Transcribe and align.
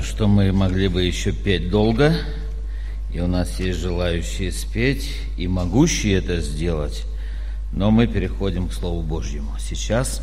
что 0.00 0.28
мы 0.28 0.52
могли 0.52 0.88
бы 0.88 1.02
еще 1.02 1.32
петь 1.32 1.70
долго, 1.70 2.14
и 3.12 3.20
у 3.20 3.26
нас 3.26 3.58
есть 3.58 3.80
желающие 3.80 4.52
спеть, 4.52 5.10
и 5.36 5.48
могущие 5.48 6.18
это 6.18 6.40
сделать, 6.40 7.04
но 7.72 7.90
мы 7.90 8.06
переходим 8.06 8.68
к 8.68 8.72
Слову 8.72 9.02
Божьему. 9.02 9.52
Сейчас 9.58 10.22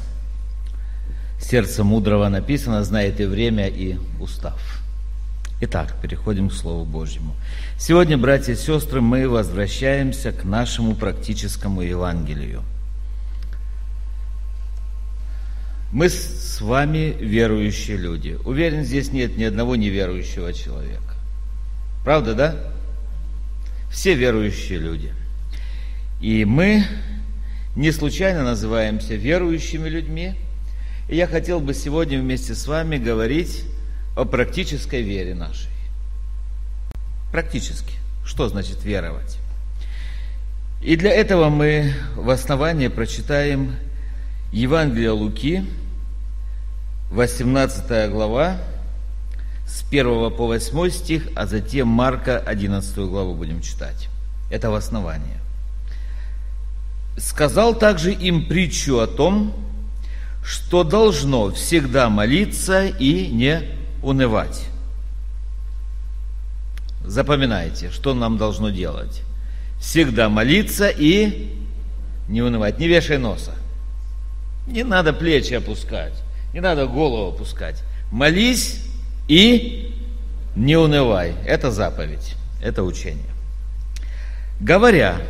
сердце 1.39 1.83
мудрого 1.83 2.29
написано, 2.29 2.83
знает 2.83 3.19
и 3.19 3.25
время, 3.25 3.67
и 3.67 3.97
устав. 4.19 4.81
Итак, 5.59 5.95
переходим 6.01 6.49
к 6.49 6.53
Слову 6.53 6.85
Божьему. 6.85 7.35
Сегодня, 7.79 8.17
братья 8.17 8.53
и 8.53 8.55
сестры, 8.55 9.01
мы 9.01 9.27
возвращаемся 9.27 10.31
к 10.31 10.43
нашему 10.43 10.95
практическому 10.95 11.81
Евангелию. 11.81 12.63
Мы 15.91 16.09
с 16.09 16.59
вами 16.59 17.15
верующие 17.19 17.97
люди. 17.97 18.37
Уверен, 18.43 18.83
здесь 18.83 19.11
нет 19.11 19.37
ни 19.37 19.43
одного 19.43 19.75
неверующего 19.75 20.51
человека. 20.53 21.15
Правда, 22.03 22.33
да? 22.33 22.55
Все 23.89 24.13
верующие 24.13 24.79
люди. 24.79 25.13
И 26.19 26.43
мы 26.45 26.83
не 27.75 27.91
случайно 27.91 28.43
называемся 28.43 29.15
верующими 29.15 29.87
людьми. 29.87 30.35
И 31.07 31.15
я 31.15 31.25
хотел 31.25 31.61
бы 31.61 31.73
сегодня 31.73 32.19
вместе 32.19 32.53
с 32.53 32.67
вами 32.67 32.97
говорить 32.97 33.63
о 34.17 34.25
практической 34.25 35.01
вере 35.01 35.35
нашей. 35.35 35.69
Практически. 37.31 37.93
Что 38.25 38.49
значит 38.49 38.83
веровать? 38.83 39.37
И 40.81 40.95
для 40.95 41.11
этого 41.11 41.49
мы 41.49 41.93
в 42.15 42.29
основании 42.29 42.87
прочитаем 42.89 43.75
Евангелие 44.51 45.11
Луки, 45.11 45.65
18 47.11 48.11
глава, 48.11 48.57
с 49.65 49.83
1 49.89 50.31
по 50.31 50.47
8 50.47 50.89
стих, 50.89 51.27
а 51.35 51.45
затем 51.45 51.87
Марка 51.87 52.37
11 52.37 52.97
главу 52.97 53.33
будем 53.33 53.61
читать. 53.61 54.09
Это 54.51 54.69
в 54.69 54.75
основании. 54.75 55.37
Сказал 57.17 57.75
также 57.75 58.13
им 58.13 58.47
притчу 58.47 58.99
о 58.99 59.07
том, 59.07 59.53
что 60.43 60.83
должно 60.83 61.51
всегда 61.51 62.09
молиться 62.09 62.85
и 62.85 63.27
не 63.27 63.61
унывать. 64.03 64.65
Запоминайте, 67.05 67.89
что 67.89 68.13
нам 68.13 68.37
должно 68.37 68.69
делать. 68.69 69.23
Всегда 69.79 70.29
молиться 70.29 70.89
и 70.89 71.55
не 72.27 72.41
унывать. 72.41 72.79
Не 72.79 72.87
вешай 72.87 73.17
носа. 73.17 73.53
Не 74.67 74.83
надо 74.83 75.13
плечи 75.13 75.53
опускать. 75.53 76.13
Не 76.53 76.59
надо 76.59 76.87
голову 76.87 77.33
опускать. 77.33 77.83
Молись 78.11 78.83
и 79.27 79.93
не 80.55 80.75
унывай. 80.75 81.33
Это 81.45 81.71
заповедь. 81.71 82.35
Это 82.61 82.83
учение. 82.83 83.23
Говоря, 84.59 85.21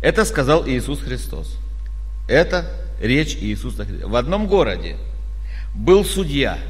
это 0.00 0.24
сказал 0.24 0.66
Иисус 0.66 1.00
Христос. 1.00 1.56
Это 2.28 2.70
речь 3.00 3.34
Иисуса 3.34 3.84
Христа. 3.84 4.06
В 4.06 4.16
одном 4.16 4.46
городе 4.46 4.96
был 5.74 6.04
судья– 6.04 6.58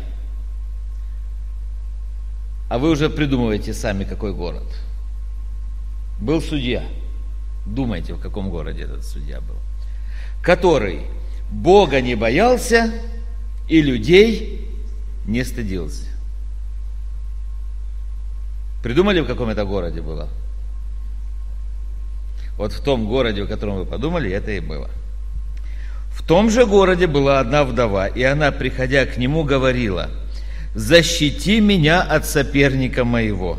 а 2.73 2.79
вы 2.79 2.89
уже 2.89 3.11
придумываете 3.11 3.75
сами, 3.75 4.05
какой 4.05 4.33
город. 4.33 4.63
Был 6.19 6.41
судья. 6.41 6.83
Думайте, 7.67 8.15
в 8.15 8.19
каком 8.19 8.49
городе 8.49 8.85
этот 8.85 9.05
судья 9.05 9.43
был. 9.43 9.57
Который 10.43 11.03
Бога 11.51 12.01
не 12.01 12.15
боялся 12.15 12.91
и 13.69 13.81
людей 13.81 14.69
не 15.27 15.45
стыдился. 15.45 16.07
Придумали, 18.83 19.21
в 19.21 19.27
каком 19.27 19.49
это 19.49 19.65
городе 19.65 20.01
было? 20.01 20.29
Вот 22.57 22.73
в 22.73 22.83
том 22.83 23.07
городе, 23.07 23.45
о 23.45 23.47
котором 23.47 23.77
вы 23.77 23.85
подумали, 23.85 24.31
это 24.31 24.51
и 24.51 24.61
было. 24.61 24.91
В 26.11 26.27
том 26.27 26.51
же 26.51 26.67
городе 26.67 27.07
была 27.07 27.41
одна 27.41 27.64
вдова, 27.64 28.07
и 28.07 28.23
она, 28.23 28.51
приходя 28.51 29.07
к 29.07 29.17
нему, 29.17 29.45
говорила– 29.45 30.11
защити 30.75 31.61
меня 31.61 32.03
от 32.03 32.27
соперника 32.27 33.05
моего. 33.05 33.59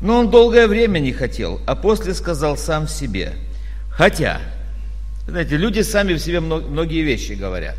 Но 0.00 0.18
он 0.18 0.30
долгое 0.30 0.66
время 0.66 0.98
не 0.98 1.12
хотел, 1.12 1.60
а 1.66 1.74
после 1.74 2.14
сказал 2.14 2.56
сам 2.56 2.88
себе, 2.88 3.34
хотя, 3.90 4.40
знаете, 5.26 5.56
люди 5.56 5.80
сами 5.80 6.14
в 6.14 6.18
себе 6.18 6.40
многие 6.40 7.02
вещи 7.02 7.32
говорят. 7.32 7.76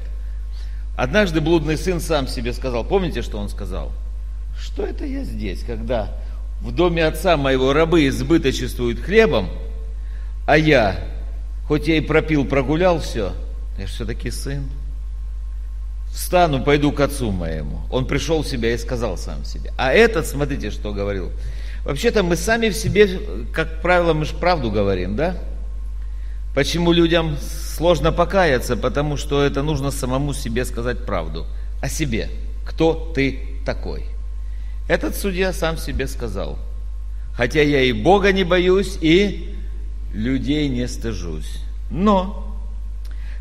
Однажды 0.96 1.42
блудный 1.42 1.78
сын 1.78 2.00
сам 2.00 2.28
себе 2.28 2.54
сказал, 2.54 2.84
помните, 2.84 3.22
что 3.22 3.38
он 3.38 3.50
сказал? 3.50 3.92
Что 4.60 4.86
это 4.86 5.06
я 5.06 5.24
здесь, 5.24 5.64
когда 5.64 6.10
в 6.62 6.72
доме 6.72 7.06
отца 7.06 7.36
моего 7.36 7.74
рабы 7.74 8.08
избыточествуют 8.08 9.00
хлебом, 9.00 9.50
а 10.46 10.58
я, 10.58 11.00
хоть 11.68 11.88
я 11.88 11.98
и 11.98 12.02
пропил, 12.02 12.46
прогулял 12.46 13.00
все, 13.00 13.34
я 13.78 13.88
же 13.88 13.94
все-таки 13.94 14.30
сын 14.30 14.64
встану, 16.14 16.64
пойду 16.64 16.92
к 16.92 17.00
отцу 17.00 17.32
моему. 17.32 17.82
Он 17.90 18.06
пришел 18.06 18.44
в 18.44 18.48
себя 18.48 18.74
и 18.74 18.78
сказал 18.78 19.18
сам 19.18 19.44
себе. 19.44 19.74
А 19.78 19.92
этот, 19.92 20.28
смотрите, 20.28 20.70
что 20.70 20.94
говорил. 20.94 21.32
Вообще-то 21.84 22.24
мы 22.24 22.36
сами 22.36 22.70
в 22.70 22.76
себе, 22.76 23.20
как 23.52 23.82
правило, 23.82 24.14
мы 24.14 24.26
же 24.26 24.36
правду 24.36 24.72
говорим, 24.72 25.16
да? 25.16 25.36
Почему 26.54 26.92
людям 26.92 27.38
сложно 27.40 28.12
покаяться? 28.12 28.78
Потому 28.78 29.18
что 29.18 29.42
это 29.44 29.64
нужно 29.64 29.92
самому 29.92 30.34
себе 30.34 30.66
сказать 30.66 31.06
правду. 31.06 31.48
О 31.82 31.90
себе. 31.90 32.30
Кто 32.66 33.12
ты 33.16 33.60
такой? 33.66 34.06
Этот 34.88 35.16
судья 35.16 35.52
сам 35.54 35.78
себе 35.78 36.08
сказал. 36.08 36.60
Хотя 37.36 37.62
я 37.62 37.82
и 37.82 37.92
Бога 37.92 38.32
не 38.32 38.44
боюсь, 38.44 38.98
и 39.02 39.56
людей 40.14 40.70
не 40.70 40.88
стыжусь. 40.88 41.62
Но, 41.90 42.56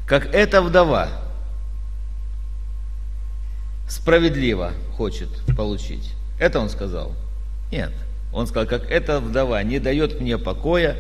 как 0.07 0.35
эта 0.35 0.63
вдова, 0.63 1.09
справедливо 3.89 4.73
хочет 4.97 5.29
получить. 5.55 6.15
Это 6.39 6.61
он 6.61 6.71
сказал? 6.71 7.13
Нет. 7.71 7.93
Он 8.33 8.47
сказал, 8.47 8.67
как 8.67 8.91
эта 8.91 9.21
вдова 9.21 9.63
не 9.63 9.79
дает 9.79 10.21
мне 10.21 10.39
покоя, 10.39 10.97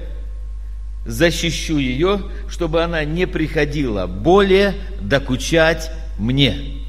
защищу 1.04 1.78
ее, 1.78 2.22
чтобы 2.48 2.82
она 2.82 3.04
не 3.04 3.26
приходила 3.26 4.06
более 4.06 4.74
докучать 5.00 5.90
мне. 6.18 6.82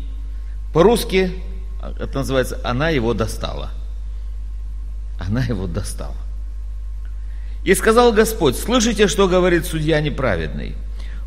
По-русски 0.74 1.31
это 2.00 2.19
называется 2.19 2.59
«она 2.63 2.90
его 2.90 3.13
достала». 3.13 3.72
Она 5.19 5.44
его 5.44 5.68
достала. 5.68 6.16
И 7.63 7.74
сказал 7.75 8.12
Господь, 8.12 8.57
слышите, 8.57 9.07
что 9.07 9.28
говорит 9.28 9.66
судья 9.66 10.01
неправедный? 10.01 10.75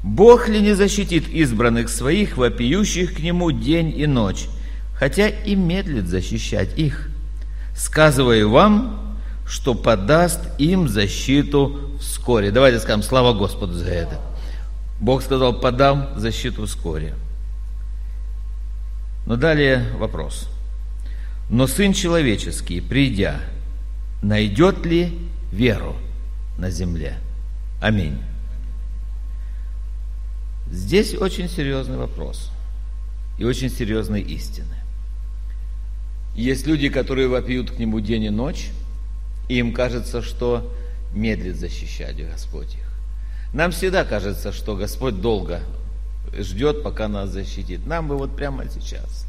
Бог 0.02 0.48
ли 0.48 0.60
не 0.60 0.74
защитит 0.74 1.28
избранных 1.28 1.88
своих, 1.88 2.36
вопиющих 2.36 3.14
к 3.14 3.18
Нему 3.20 3.52
день 3.52 3.96
и 3.96 4.06
ночь? 4.06 4.48
хотя 4.98 5.28
и 5.28 5.54
медлит 5.54 6.08
защищать 6.08 6.76
их. 6.78 7.08
Сказываю 7.76 8.50
вам, 8.50 9.05
что 9.46 9.74
подаст 9.74 10.40
им 10.58 10.88
защиту 10.88 11.90
вскоре. 12.00 12.50
Давайте 12.50 12.80
скажем, 12.80 13.02
слава 13.02 13.32
Господу 13.32 13.74
за 13.74 13.90
это. 13.90 14.20
Бог 15.00 15.22
сказал, 15.22 15.60
подам 15.60 16.08
защиту 16.16 16.66
вскоре. 16.66 17.14
Но 19.26 19.36
далее 19.36 19.86
вопрос. 19.98 20.48
Но 21.48 21.66
Сын 21.66 21.92
Человеческий, 21.92 22.80
придя, 22.80 23.40
найдет 24.22 24.84
ли 24.84 25.16
веру 25.52 25.96
на 26.58 26.70
земле? 26.70 27.18
Аминь. 27.80 28.18
Здесь 30.70 31.14
очень 31.14 31.48
серьезный 31.48 31.96
вопрос 31.96 32.50
и 33.38 33.44
очень 33.44 33.70
серьезные 33.70 34.22
истины. 34.22 34.74
Есть 36.34 36.66
люди, 36.66 36.88
которые 36.88 37.28
вопиют 37.28 37.70
к 37.70 37.78
Нему 37.78 38.00
день 38.00 38.24
и 38.24 38.30
ночь, 38.30 38.70
и 39.48 39.58
им 39.58 39.72
кажется, 39.72 40.22
что 40.22 40.72
медлит 41.12 41.56
защищать 41.56 42.16
Господь 42.16 42.74
их. 42.74 42.86
Нам 43.52 43.70
всегда 43.70 44.04
кажется, 44.04 44.52
что 44.52 44.76
Господь 44.76 45.20
долго 45.20 45.60
ждет, 46.36 46.82
пока 46.82 47.08
нас 47.08 47.30
защитит. 47.30 47.86
Нам 47.86 48.08
бы 48.08 48.16
вот 48.16 48.36
прямо 48.36 48.64
сейчас. 48.68 49.26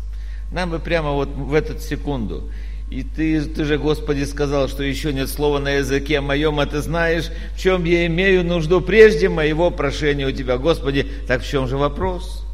Нам 0.51 0.71
бы 0.71 0.79
прямо 0.79 1.11
вот 1.11 1.29
в 1.29 1.53
эту 1.53 1.79
секунду. 1.79 2.49
И 2.89 3.03
ты, 3.03 3.41
ты 3.41 3.65
же, 3.65 3.77
Господи, 3.77 4.23
сказал, 4.23 4.69
что 4.69 4.81
еще 4.81 5.11
нет 5.11 5.29
слова 5.29 5.59
на 5.59 5.71
языке 5.71 6.21
моем, 6.21 6.59
а 6.59 6.65
ты 6.65 6.81
знаешь, 6.81 7.29
в 7.55 7.59
чем 7.59 7.83
я 7.83 8.05
имею 8.07 8.45
нужду 8.45 8.79
прежде 8.79 9.27
моего 9.27 9.71
прошения 9.71 10.25
у 10.25 10.31
Тебя. 10.31 10.57
Господи, 10.57 11.05
так 11.27 11.41
в 11.41 11.47
чем 11.47 11.67
же 11.67 11.75
вопрос? 11.77 12.45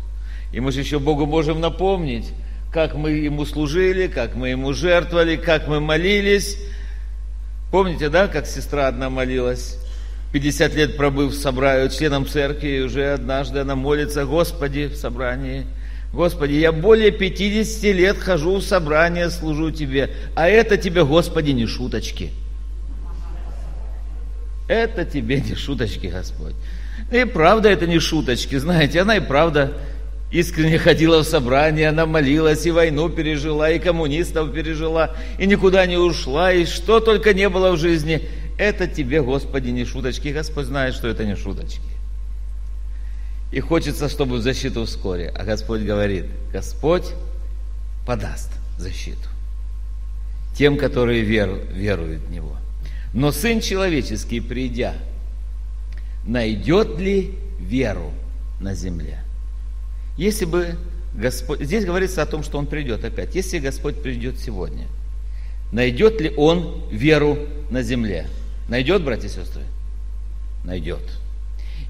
И 0.52 0.60
мы 0.60 0.72
же 0.72 0.80
еще 0.80 1.00
Богу 1.00 1.28
можем 1.28 1.62
напомнить, 1.62 2.32
как 2.72 2.96
мы 2.96 3.12
ему 3.12 3.46
служили, 3.46 4.08
как 4.08 4.36
мы 4.36 4.50
ему 4.50 4.74
жертвовали, 4.74 5.36
как 5.36 5.68
мы 5.68 5.80
молились. 5.80 6.58
Помните, 7.74 8.10
да, 8.10 8.28
как 8.28 8.46
сестра 8.46 8.88
одна 8.88 9.10
молилась? 9.10 9.80
50 10.32 10.76
лет 10.76 10.96
пробыв 10.96 11.34
собрании, 11.34 11.90
членом 11.90 12.28
церкви, 12.28 12.68
и 12.68 12.82
уже 12.82 13.14
однажды 13.14 13.62
она 13.62 13.76
молится, 13.76 14.26
Господи, 14.26 14.86
в 14.86 14.96
собрании, 14.96 15.66
Господи, 16.14 16.54
я 16.54 16.72
более 16.72 17.10
50 17.10 17.84
лет 17.96 18.20
хожу 18.20 18.58
в 18.58 18.62
собрание, 18.62 19.32
служу 19.32 19.72
Тебе, 19.72 20.12
а 20.36 20.48
это 20.48 20.78
Тебе, 20.78 21.04
Господи, 21.04 21.50
не 21.50 21.66
шуточки. 21.66 22.30
Это 24.68 25.04
Тебе 25.04 25.42
не 25.42 25.56
шуточки, 25.56 26.06
Господь. 26.06 26.54
И 27.12 27.24
правда 27.24 27.70
это 27.70 27.88
не 27.88 27.98
шуточки, 27.98 28.56
знаете, 28.56 29.02
она 29.02 29.18
и 29.18 29.20
правда 29.20 29.74
искренне 30.34 30.80
ходила 30.80 31.24
в 31.24 31.28
собрание, 31.28 31.90
она 31.90 32.06
молилась, 32.06 32.66
и 32.66 32.72
войну 32.72 33.08
пережила, 33.08 33.70
и 33.70 33.80
коммунистов 33.80 34.52
пережила, 34.52 35.16
и 35.38 35.46
никуда 35.46 35.86
не 35.86 35.98
ушла, 35.98 36.52
и 36.52 36.66
что 36.66 37.00
только 37.00 37.34
не 37.34 37.48
было 37.48 37.72
в 37.72 37.78
жизни. 37.78 38.28
Это 38.58 38.88
тебе, 38.88 39.22
Господи, 39.22 39.70
не 39.70 39.86
шуточки. 39.86 40.30
Господь 40.30 40.66
знает, 40.66 40.96
что 40.96 41.08
это 41.08 41.24
не 41.24 41.36
шуточки. 41.36 41.82
И 43.52 43.60
хочется, 43.60 44.10
чтобы 44.10 44.42
защиту 44.42 44.86
вскоре. 44.86 45.32
А 45.36 45.44
Господь 45.44 45.82
говорит, 45.82 46.26
Господь 46.52 47.06
подаст 48.06 48.52
защиту 48.78 49.30
тем, 50.56 50.78
которые 50.78 51.22
вер, 51.22 51.50
веруют 51.72 52.24
в 52.24 52.32
Него. 52.32 52.58
Но 53.14 53.32
Сын 53.32 53.62
Человеческий, 53.62 54.40
придя, 54.40 54.96
найдет 56.26 57.00
ли 57.00 57.36
веру 57.60 58.12
на 58.60 58.74
земле? 58.74 59.23
Если 60.18 60.46
бы 60.46 60.76
Господь... 61.14 61.62
Здесь 61.62 61.86
говорится 61.86 62.22
о 62.22 62.26
том, 62.26 62.44
что 62.44 62.58
Он 62.58 62.66
придет 62.66 63.04
опять. 63.04 63.36
Если 63.36 63.60
Господь 63.60 64.02
придет 64.02 64.40
сегодня, 64.40 64.86
найдет 65.72 66.20
ли 66.22 66.34
Он 66.36 66.84
веру 66.92 67.38
на 67.70 67.84
земле? 67.84 68.28
Найдет, 68.68 69.04
братья 69.04 69.28
и 69.28 69.32
сестры? 69.32 69.64
Найдет. 70.64 71.04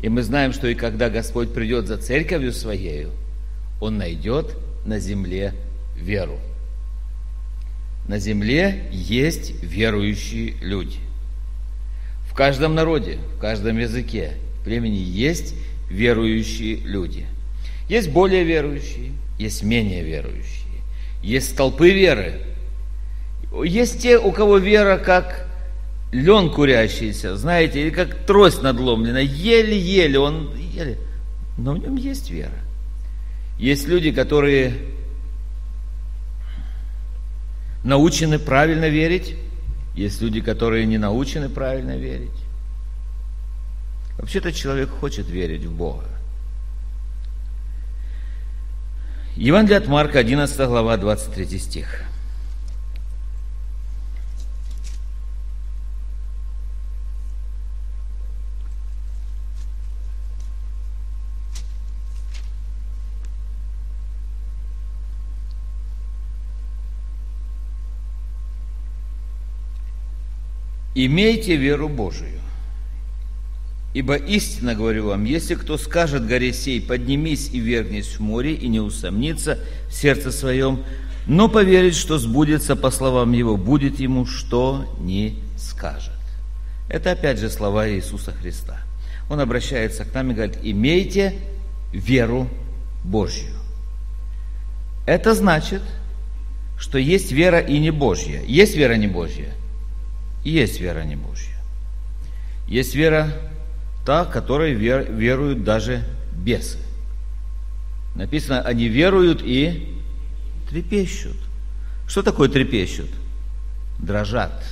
И 0.02 0.10
мы 0.10 0.24
знаем, 0.24 0.52
что 0.52 0.68
и 0.68 0.76
когда 0.76 1.10
Господь 1.10 1.54
придет 1.54 1.88
за 1.88 1.98
церковью 1.98 2.52
Своею, 2.52 3.12
Он 3.80 3.98
найдет 3.98 4.56
на 4.86 5.00
земле 5.00 5.54
веру. 5.96 6.40
На 8.08 8.20
земле 8.20 8.90
есть 8.92 9.64
верующие 9.64 10.56
люди. 10.62 11.00
В 12.30 12.34
каждом 12.34 12.76
народе, 12.76 13.20
в 13.38 13.40
каждом 13.40 13.78
языке, 13.78 14.34
племени 14.66 14.98
есть 14.98 15.56
верующие 15.90 16.78
люди. 16.78 17.26
Есть 17.90 18.10
более 18.10 18.44
верующие, 18.44 19.12
есть 19.38 19.64
менее 19.64 20.04
верующие. 20.04 20.82
Есть 21.22 21.52
столпы 21.52 21.92
веры. 21.92 22.42
Есть 23.64 24.02
те, 24.02 24.18
у 24.18 24.32
кого 24.32 24.58
вера 24.58 24.98
как 24.98 25.48
лен 26.12 26.52
курящийся, 26.52 27.36
знаете, 27.36 27.82
или 27.82 27.90
как 27.90 28.26
трость 28.26 28.62
надломленная, 28.62 29.24
еле-еле, 29.24 30.20
он 30.20 30.56
еле, 30.56 30.98
но 31.58 31.74
в 31.74 31.80
нем 31.80 31.96
есть 31.96 32.30
вера. 32.30 32.52
Есть 33.58 33.88
люди, 33.88 34.12
которые 34.12 34.76
научены 37.84 38.40
правильно 38.40 38.90
верить, 38.90 39.36
есть 39.96 40.22
люди, 40.22 40.42
которые 40.42 40.86
не 40.86 40.98
научены 40.98 41.50
правильно 41.50 41.98
верить. 41.98 42.30
Вообще-то 44.18 44.52
человек 44.52 44.90
хочет 44.90 45.28
верить 45.28 45.66
в 45.66 45.76
Бога. 45.76 46.06
Евангелие 49.36 49.80
от 49.80 49.88
Марка, 49.88 50.20
11 50.20 50.68
глава, 50.68 50.96
23 50.98 51.60
стих. 51.60 52.04
имейте 70.96 71.56
веру 71.56 71.90
Божию. 71.90 72.43
Ибо 73.94 74.16
истинно 74.16 74.74
говорю 74.74 75.08
вам, 75.08 75.24
если 75.24 75.56
кто 75.56 75.78
скажет 75.78 76.26
горе 76.26 76.52
сей, 76.52 76.82
поднимись 76.82 77.50
и 77.52 77.60
вернись 77.60 78.16
в 78.16 78.20
море, 78.20 78.54
и 78.54 78.68
не 78.68 78.80
усомнится 78.80 79.60
в 79.88 79.94
сердце 79.94 80.32
своем, 80.32 80.84
но 81.28 81.48
поверит, 81.48 81.96
что 81.96 82.18
сбудется 82.18 82.76
по 82.76 82.90
словам 82.90 83.34
его, 83.34 83.56
будет 83.56 84.00
ему, 84.00 84.26
что 84.26 84.86
не 85.00 85.40
скажет. 85.58 86.12
Это 86.90 87.12
опять 87.12 87.40
же 87.40 87.50
слова 87.50 87.90
Иисуса 87.90 88.32
Христа. 88.32 88.80
Он 89.30 89.40
обращается 89.40 90.06
к 90.06 90.14
нам 90.14 90.32
и 90.32 90.34
говорит, 90.34 90.58
имейте 90.64 91.36
веру 91.92 92.50
Божью. 93.04 93.54
Это 95.06 95.34
значит, 95.34 95.82
что 96.78 96.98
есть 96.98 97.32
вера 97.32 97.60
и 97.60 97.78
не 97.80 97.92
Божья. 97.92 98.42
Есть 98.46 98.76
вера 98.76 98.96
не 98.96 99.08
Божья– 99.08 99.54
есть 100.44 100.80
вера 100.80 101.04
не 101.04 101.16
Божья. 101.16 101.56
Есть 102.68 102.96
вера 102.96 103.34
та, 104.06 104.26
которой 104.26 104.74
вер, 104.74 105.12
веруют 105.12 105.64
даже 105.64 106.04
бесы. 106.34 106.78
Написано, 108.16 108.62
они 108.62 108.88
веруют 108.88 109.42
и 109.44 109.98
трепещут. 110.70 111.38
Что 112.08 112.22
такое 112.22 112.50
трепещут? 112.50 113.10
Дрожат. 114.00 114.64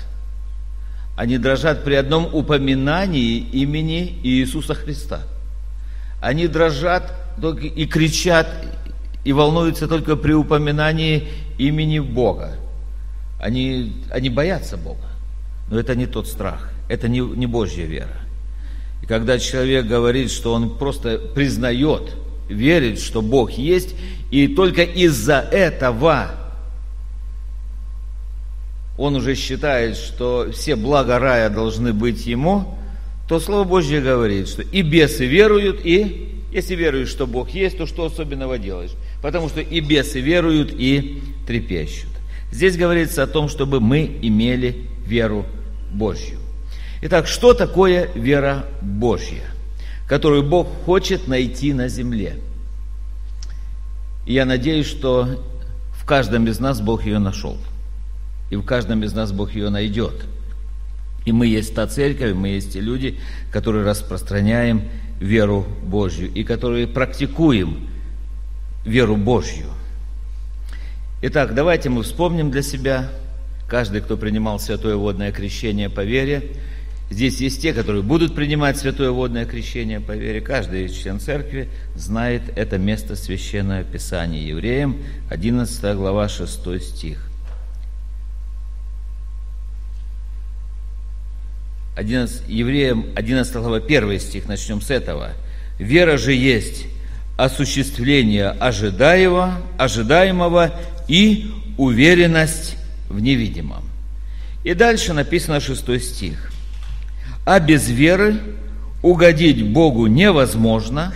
Они 1.18 1.38
дрожат 1.38 1.84
при 1.84 1.96
одном 1.96 2.34
упоминании 2.34 3.38
имени 3.38 4.20
Иисуса 4.24 4.74
Христа. 4.74 5.22
Они 6.22 6.48
дрожат 6.48 7.14
и 7.62 7.86
кричат, 7.86 8.48
и 9.24 9.34
волнуются 9.34 9.88
только 9.88 10.16
при 10.16 10.34
упоминании 10.34 11.28
имени 11.58 12.00
Бога. 12.00 12.56
Они, 13.40 14.04
они 14.12 14.30
боятся 14.30 14.78
Бога. 14.78 15.08
Но 15.70 15.80
это 15.80 15.96
не 15.96 16.06
тот 16.06 16.28
страх, 16.28 16.70
это 16.90 17.08
не, 17.08 17.20
не 17.20 17.48
Божья 17.48 17.86
вера. 17.86 18.21
И 19.02 19.06
когда 19.06 19.40
человек 19.40 19.86
говорит, 19.86 20.32
что 20.32 20.54
он 20.54 20.78
просто 20.78 21.18
признает, 21.18 22.16
верит, 22.50 23.00
что 23.00 23.22
Бог 23.22 23.52
есть, 23.52 23.96
и 24.30 24.48
только 24.48 24.84
из-за 24.84 25.40
этого 25.40 26.32
он 28.98 29.16
уже 29.16 29.36
считает, 29.36 29.98
что 29.98 30.52
все 30.54 30.76
блага 30.76 31.18
рая 31.18 31.50
должны 31.50 31.94
быть 31.94 32.26
ему, 32.28 32.78
то 33.28 33.40
Слово 33.40 33.64
Божье 33.64 34.02
говорит, 34.02 34.48
что 34.48 34.62
и 34.62 34.82
бесы 34.82 35.26
веруют, 35.26 35.82
и 35.84 36.44
если 36.52 36.76
веруешь, 36.76 37.10
что 37.10 37.26
Бог 37.26 37.50
есть, 37.52 37.78
то 37.78 37.88
что 37.88 38.06
особенного 38.06 38.58
делаешь? 38.58 38.92
Потому 39.22 39.48
что 39.48 39.62
и 39.62 39.80
бесы 39.80 40.20
веруют, 40.20 40.74
и 40.74 41.22
трепещут. 41.48 42.10
Здесь 42.52 42.76
говорится 42.76 43.24
о 43.24 43.28
том, 43.28 43.48
чтобы 43.48 43.80
мы 43.80 44.20
имели 44.22 44.88
веру 45.06 45.46
Божью. 45.94 46.40
Итак, 47.04 47.28
что 47.28 47.54
такое 47.56 48.12
вера 48.14 48.66
Божья, 48.82 49.44
которую 50.08 50.44
Бог 50.44 50.68
хочет 50.86 51.28
найти 51.28 51.74
на 51.74 51.88
земле? 51.88 52.36
И 54.28 54.34
я 54.34 54.46
надеюсь, 54.46 54.86
что 54.86 55.44
в 55.94 56.06
каждом 56.06 56.46
из 56.48 56.60
нас 56.60 56.80
Бог 56.80 57.06
ее 57.06 57.18
нашел. 57.18 57.58
И 58.52 58.56
в 58.56 58.64
каждом 58.64 59.04
из 59.04 59.14
нас 59.14 59.32
Бог 59.32 59.54
ее 59.54 59.70
найдет. 59.70 60.26
И 61.26 61.32
мы 61.32 61.48
есть 61.48 61.74
та 61.74 61.88
церковь, 61.88 62.34
мы 62.34 62.50
есть 62.50 62.74
те 62.74 62.82
люди, 62.82 63.20
которые 63.52 63.84
распространяем 63.84 64.84
веру 65.20 65.66
Божью 65.84 66.32
и 66.32 66.44
которые 66.44 66.88
практикуем 66.88 67.88
веру 68.86 69.16
Божью. 69.16 69.68
Итак, 71.24 71.54
давайте 71.56 71.90
мы 71.90 72.04
вспомним 72.04 72.52
для 72.52 72.64
себя 72.64 73.10
каждый, 73.68 74.02
кто 74.02 74.18
принимал 74.18 74.60
святое 74.60 74.96
водное 74.96 75.32
крещение 75.32 75.90
по 75.90 76.04
вере. 76.04 76.58
Здесь 77.12 77.42
есть 77.42 77.62
те, 77.62 77.74
которые 77.74 78.04
будут 78.04 78.34
принимать 78.34 78.78
святое 78.78 79.12
водное 79.12 79.46
крещение 79.46 80.00
по 80.00 80.14
вере. 80.14 80.40
Каждый 80.40 80.88
член 80.88 81.20
церкви 81.20 81.68
знает 81.94 82.44
это 82.56 82.78
место 82.78 83.18
священного 83.18 83.84
писания 83.84 84.42
евреям, 84.42 84.96
11 85.30 85.96
глава, 85.98 86.30
6 86.30 86.82
стих. 86.82 87.30
11, 91.98 92.48
евреям 92.48 93.08
11 93.14 93.54
глава 93.56 93.78
1 93.78 94.20
стих, 94.22 94.48
начнем 94.48 94.80
с 94.80 94.90
этого. 94.90 95.32
«Вера 95.78 96.18
же 96.18 96.32
есть 96.32 96.86
осуществление 97.36 98.52
ожидаемого, 98.52 99.62
ожидаемого 99.78 100.74
и 101.10 101.52
уверенность 101.78 102.78
в 103.10 103.20
невидимом. 103.20 103.84
И 104.64 104.74
дальше 104.74 105.12
написано 105.12 105.60
шестой 105.60 106.00
стих. 106.00 106.51
А 107.46 107.60
без 107.60 107.90
веры 107.90 108.36
угодить 109.02 109.66
Богу 109.72 110.08
невозможно, 110.08 111.14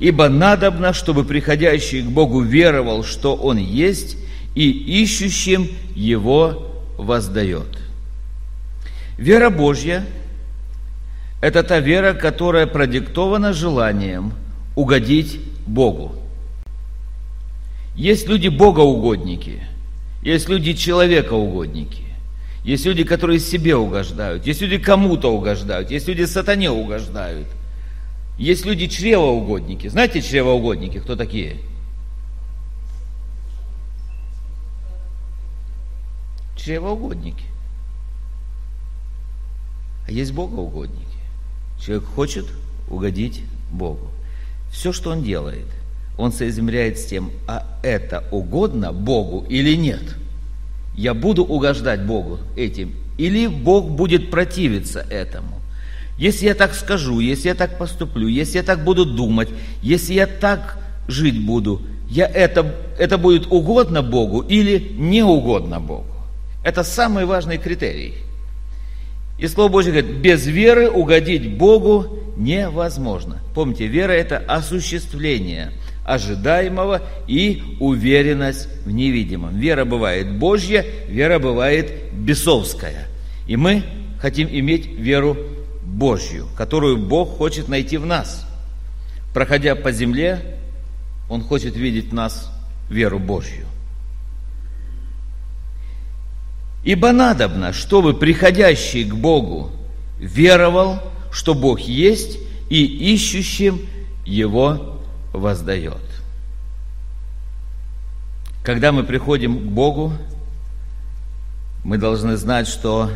ибо 0.00 0.28
надобно, 0.28 0.92
чтобы 0.92 1.24
приходящий 1.24 2.02
к 2.02 2.06
Богу 2.06 2.40
веровал, 2.40 3.04
что 3.04 3.34
Он 3.34 3.56
есть, 3.56 4.16
и 4.54 4.68
ищущим 4.70 5.68
Его 5.94 6.72
воздает. 6.98 7.78
Вера 9.16 9.50
Божья– 9.50 10.04
это 11.40 11.62
та 11.62 11.80
вера, 11.80 12.12
которая 12.12 12.66
продиктована 12.66 13.52
желанием 13.52 14.34
угодить 14.76 15.40
Богу. 15.66 16.12
Есть 17.94 18.26
люди 18.28 18.48
богоугодники, 18.48 19.62
есть 20.22 20.48
люди 20.48 20.72
человекоугодники, 20.72 22.04
есть 22.64 22.84
люди, 22.86 23.04
которые 23.04 23.40
себе 23.40 23.76
угождают, 23.76 24.46
есть 24.46 24.60
люди 24.60 24.78
кому-то 24.78 25.34
угождают, 25.34 25.90
есть 25.90 26.06
люди 26.08 26.24
сатане 26.24 26.70
угождают, 26.70 27.48
есть 28.38 28.64
люди 28.64 28.86
чревоугодники. 28.86 29.88
Знаете 29.88 30.22
чревоугодники, 30.22 30.98
кто 31.00 31.16
такие? 31.16 31.56
Чревоугодники. 36.56 37.44
А 40.06 40.12
есть 40.12 40.32
богоугодники. 40.32 41.06
Человек 41.80 42.04
хочет 42.04 42.46
угодить 42.88 43.42
Богу. 43.70 44.08
Все, 44.70 44.92
что 44.92 45.10
он 45.10 45.22
делает– 45.22 45.66
он 46.16 46.32
соизмеряет 46.32 46.98
с 46.98 47.06
тем, 47.06 47.30
а 47.46 47.66
это 47.82 48.24
угодно 48.30 48.92
Богу 48.92 49.46
или 49.48 49.74
нет. 49.74 50.02
Я 50.96 51.14
буду 51.14 51.44
угождать 51.44 52.02
Богу 52.04 52.38
этим, 52.56 52.94
или 53.18 53.46
Бог 53.46 53.90
будет 53.90 54.30
противиться 54.30 55.06
этому. 55.08 55.60
Если 56.18 56.46
я 56.46 56.54
так 56.54 56.74
скажу, 56.74 57.20
если 57.20 57.48
я 57.48 57.54
так 57.54 57.78
поступлю, 57.78 58.28
если 58.28 58.58
я 58.58 58.62
так 58.62 58.84
буду 58.84 59.04
думать, 59.04 59.48
если 59.82 60.14
я 60.14 60.26
так 60.26 60.78
жить 61.08 61.44
буду, 61.44 61.82
я 62.10 62.26
это, 62.26 62.74
это 62.98 63.16
будет 63.16 63.46
угодно 63.50 64.02
Богу 64.02 64.40
или 64.40 64.92
не 64.98 65.22
угодно 65.22 65.80
Богу. 65.80 66.06
Это 66.64 66.84
самый 66.84 67.24
важный 67.24 67.56
критерий. 67.56 68.14
И 69.38 69.48
Слово 69.48 69.68
Божье 69.68 69.92
говорит, 69.92 70.18
без 70.18 70.46
веры 70.46 70.90
угодить 70.90 71.56
Богу 71.56 72.18
невозможно. 72.36 73.40
Помните, 73.54 73.86
вера– 73.86 74.12
это 74.12 74.38
осуществление– 74.38 75.72
ожидаемого 76.04 77.02
и 77.26 77.62
уверенность 77.80 78.68
в 78.84 78.90
невидимом. 78.90 79.58
Вера 79.58 79.84
бывает 79.84 80.36
Божья, 80.36 80.84
вера 81.08 81.38
бывает 81.38 82.12
бесовская. 82.12 83.08
И 83.46 83.56
мы 83.56 83.84
хотим 84.20 84.48
иметь 84.50 84.86
веру 84.86 85.36
Божью, 85.84 86.46
которую 86.56 86.98
Бог 86.98 87.36
хочет 87.36 87.68
найти 87.68 87.96
в 87.96 88.06
нас. 88.06 88.46
Проходя 89.32 89.74
по 89.74 89.92
земле, 89.92 90.58
Он 91.28 91.42
хочет 91.42 91.76
видеть 91.76 92.10
в 92.10 92.14
нас 92.14 92.50
веру 92.88 93.18
Божью. 93.18 93.66
Ибо 96.84 97.12
надобно, 97.12 97.72
чтобы 97.72 98.14
приходящий 98.14 99.04
к 99.04 99.14
Богу 99.14 99.70
веровал, 100.18 101.00
что 101.30 101.54
Бог 101.54 101.80
есть, 101.80 102.38
и 102.68 102.84
ищущим 103.14 103.80
Его 104.24 104.91
воздает. 105.32 106.02
Когда 108.62 108.92
мы 108.92 109.02
приходим 109.02 109.58
к 109.58 109.72
Богу, 109.72 110.12
мы 111.84 111.98
должны 111.98 112.36
знать, 112.36 112.68
что 112.68 113.10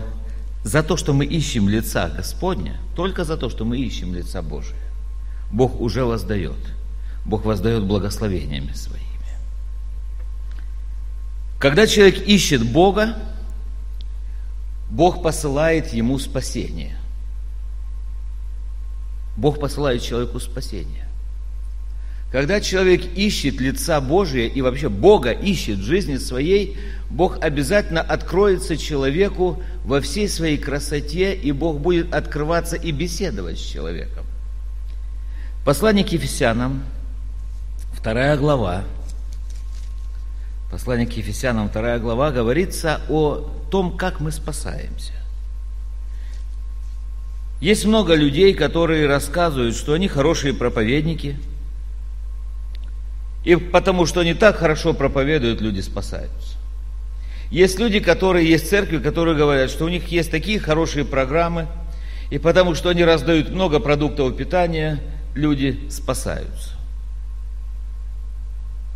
за 0.65 0.83
то, 0.83 0.97
что 0.97 1.13
мы 1.13 1.25
ищем 1.25 1.69
лица 1.69 2.09
Господня, 2.09 2.77
только 2.97 3.25
за 3.25 3.37
то, 3.37 3.49
что 3.49 3.65
мы 3.65 3.79
ищем 3.79 4.15
лица 4.15 4.43
Божия, 4.43 4.77
Бог 5.53 5.81
уже 5.81 6.05
воздает. 6.05 6.59
Бог 7.25 7.45
воздает 7.45 7.85
благословениями 7.85 8.73
своими. 8.73 9.07
Когда 11.59 11.87
человек 11.87 12.27
ищет 12.27 12.71
Бога, 12.71 13.17
Бог 14.91 15.23
посылает 15.23 15.93
ему 15.93 16.19
спасение. 16.19 16.97
Бог 19.37 19.61
посылает 19.61 20.03
человеку 20.03 20.41
спасение. 20.41 21.06
Когда 22.33 22.61
человек 22.61 23.05
ищет 23.15 23.61
лица 23.61 24.01
Божия 24.01 24.49
и 24.49 24.61
вообще 24.61 24.89
Бога 24.89 25.31
ищет 25.31 25.79
в 25.79 25.85
жизни 25.85 26.17
своей, 26.17 26.77
Бог 27.09 27.39
обязательно 27.41 28.01
откроется 28.01 28.77
человеку 28.77 29.63
во 29.85 30.01
всей 30.01 30.29
своей 30.29 30.59
красоте, 30.59 31.35
и 31.35 31.53
Бог 31.53 31.79
будет 31.79 32.13
открываться 32.13 32.75
и 32.75 32.91
беседовать 32.91 33.59
с 33.59 33.63
человеком. 33.63 34.25
Послание 35.65 36.05
к 36.05 36.09
Ефесянам, 36.09 36.83
вторая 37.93 38.37
глава, 38.37 38.83
послание 40.71 41.07
к 41.07 41.13
Ефесянам, 41.13 41.69
вторая 41.69 42.01
глава, 42.01 42.33
говорится 42.33 43.01
о 43.09 43.49
том, 43.71 43.97
как 43.97 44.19
мы 44.19 44.33
спасаемся. 44.33 45.13
Есть 47.61 47.85
много 47.85 48.15
людей, 48.15 48.53
которые 48.53 49.07
рассказывают, 49.07 49.77
что 49.77 49.93
они 49.93 50.09
хорошие 50.09 50.53
проповедники– 50.55 51.37
и 53.47 53.55
потому 53.55 54.07
что 54.07 54.21
они 54.21 54.35
так 54.35 54.57
хорошо 54.57 54.93
проповедуют, 54.93 55.61
люди 55.61 55.81
спасаются. 55.81 56.57
Есть 57.49 57.79
люди, 57.79 58.01
которые 58.01 58.51
есть 58.51 58.69
церкви, 58.69 58.99
которые 58.99 59.37
говорят, 59.37 59.71
что 59.71 59.85
у 59.85 59.89
них 59.89 60.09
есть 60.09 60.33
такие 60.33 60.59
хорошие 60.59 61.05
программы, 61.05 61.69
и 62.29 62.39
потому 62.39 62.75
что 62.75 62.89
они 62.89 63.05
раздают 63.05 63.51
много 63.51 63.79
продуктов 63.79 64.37
питания, 64.37 65.01
люди 65.37 65.79
спасаются. 65.91 66.73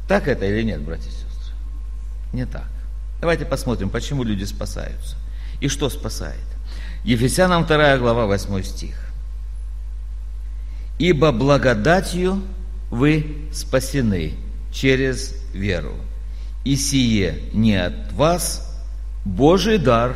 Так 0.08 0.26
это 0.26 0.44
или 0.46 0.62
нет, 0.62 0.80
братья 0.80 1.08
и 1.08 1.12
сестры? 1.12 1.54
Не 2.32 2.44
так. 2.44 2.68
Давайте 3.20 3.44
посмотрим, 3.44 3.88
почему 3.88 4.24
люди 4.24 4.42
спасаются. 4.42 5.16
И 5.60 5.68
что 5.68 5.88
спасает. 5.88 6.40
Ефесянам 7.04 7.66
2 7.66 7.98
глава 7.98 8.26
8 8.26 8.64
стих. 8.64 8.96
«Ибо 10.98 11.30
благодатью 11.30 12.42
вы 12.90 13.46
спасены 13.52 14.34
через 14.72 15.34
веру. 15.52 15.94
И 16.64 16.76
сие 16.76 17.40
не 17.52 17.76
от 17.76 18.12
вас, 18.12 18.66
Божий 19.24 19.78
дар, 19.78 20.14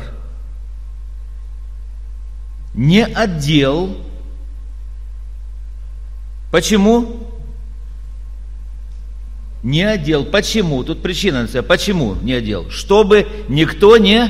не 2.73 3.03
отдел. 3.03 3.97
Почему? 6.51 7.21
Не 9.63 9.83
отдел. 9.83 10.25
Почему? 10.25 10.83
Тут 10.83 11.01
причина. 11.01 11.47
Почему 11.63 12.15
не 12.15 12.33
отдел? 12.33 12.69
Чтобы 12.69 13.27
никто 13.47 13.97
не... 13.97 14.29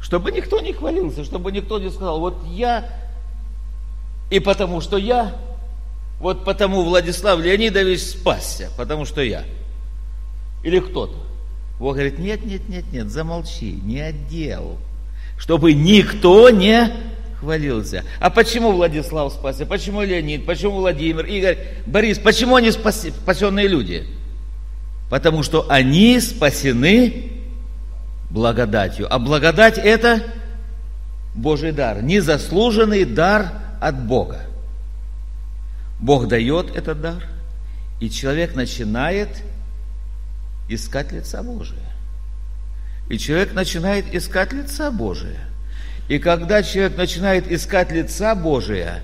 Чтобы 0.00 0.32
никто 0.32 0.60
не 0.60 0.72
хвалился, 0.72 1.24
чтобы 1.24 1.52
никто 1.52 1.78
не 1.78 1.90
сказал, 1.90 2.20
вот 2.20 2.42
я, 2.46 2.88
и 4.30 4.38
потому 4.38 4.80
что 4.80 4.96
я, 4.96 5.34
вот 6.20 6.44
потому 6.44 6.82
Владислав 6.82 7.40
Леонидович 7.40 8.00
спасся, 8.00 8.70
потому 8.76 9.04
что 9.04 9.22
я. 9.22 9.44
Или 10.64 10.80
кто-то. 10.80 11.14
Бог 11.78 11.94
говорит, 11.94 12.18
нет, 12.18 12.44
нет, 12.44 12.68
нет, 12.68 12.84
нет, 12.92 13.08
замолчи, 13.08 13.80
не 13.84 14.00
отдел. 14.00 14.78
Чтобы 15.38 15.72
никто 15.72 16.50
не 16.50 16.92
хвалился. 17.38 18.04
А 18.18 18.30
почему 18.30 18.72
Владислав 18.72 19.32
спасся? 19.32 19.64
Почему 19.64 20.02
Леонид? 20.02 20.44
Почему 20.44 20.78
Владимир? 20.78 21.24
Игорь? 21.24 21.58
Борис? 21.86 22.18
Почему 22.18 22.56
они 22.56 22.72
спаси, 22.72 23.12
спасенные 23.12 23.68
люди? 23.68 24.04
Потому 25.08 25.44
что 25.44 25.66
они 25.70 26.20
спасены 26.20 27.30
благодатью. 28.30 29.06
А 29.08 29.20
благодать 29.20 29.78
это 29.78 30.24
Божий 31.34 31.70
дар, 31.70 32.02
незаслуженный 32.02 33.04
дар 33.04 33.52
от 33.80 34.04
Бога. 34.04 34.47
Бог 36.00 36.28
дает 36.28 36.74
этот 36.76 37.00
дар, 37.00 37.24
и 38.00 38.08
человек 38.10 38.54
начинает 38.54 39.28
искать 40.68 41.12
лица 41.12 41.42
Божия. 41.42 41.78
И 43.08 43.18
человек 43.18 43.54
начинает 43.54 44.14
искать 44.14 44.52
лица 44.52 44.90
Божия. 44.90 45.40
И 46.08 46.18
когда 46.18 46.62
человек 46.62 46.96
начинает 46.96 47.50
искать 47.50 47.90
лица 47.90 48.34
Божия, 48.34 49.02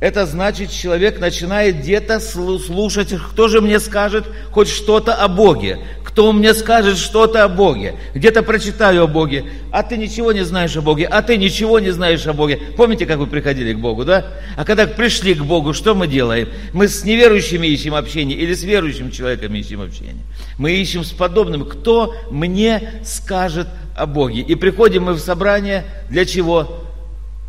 это 0.00 0.26
значит, 0.26 0.70
человек 0.70 1.18
начинает 1.18 1.78
где-то 1.80 2.20
слушать, 2.20 3.12
кто 3.32 3.48
же 3.48 3.60
мне 3.60 3.80
скажет 3.80 4.26
хоть 4.52 4.68
что-то 4.68 5.14
о 5.14 5.26
Боге, 5.26 5.80
кто 6.18 6.32
мне 6.32 6.52
скажет 6.52 6.98
что-то 6.98 7.44
о 7.44 7.48
Боге, 7.48 7.94
где-то 8.12 8.42
прочитаю 8.42 9.04
о 9.04 9.06
Боге, 9.06 9.44
а 9.70 9.84
ты 9.84 9.96
ничего 9.96 10.32
не 10.32 10.44
знаешь 10.44 10.76
о 10.76 10.82
Боге, 10.82 11.06
а 11.06 11.22
ты 11.22 11.36
ничего 11.36 11.78
не 11.78 11.92
знаешь 11.92 12.26
о 12.26 12.32
Боге. 12.32 12.58
Помните, 12.76 13.06
как 13.06 13.18
вы 13.18 13.28
приходили 13.28 13.72
к 13.72 13.78
Богу, 13.78 14.04
да? 14.04 14.26
А 14.56 14.64
когда 14.64 14.88
пришли 14.88 15.34
к 15.34 15.44
Богу, 15.44 15.72
что 15.74 15.94
мы 15.94 16.08
делаем? 16.08 16.48
Мы 16.72 16.88
с 16.88 17.04
неверующими 17.04 17.68
ищем 17.68 17.94
общение 17.94 18.36
или 18.36 18.52
с 18.52 18.64
верующим 18.64 19.12
человеком 19.12 19.54
ищем 19.54 19.80
общение? 19.80 20.24
Мы 20.58 20.72
ищем 20.72 21.04
с 21.04 21.12
подобным, 21.12 21.64
кто 21.64 22.16
мне 22.32 22.94
скажет 23.04 23.68
о 23.94 24.06
Боге. 24.06 24.40
И 24.40 24.56
приходим 24.56 25.04
мы 25.04 25.12
в 25.12 25.20
собрание 25.20 25.84
для 26.10 26.24
чего? 26.24 26.82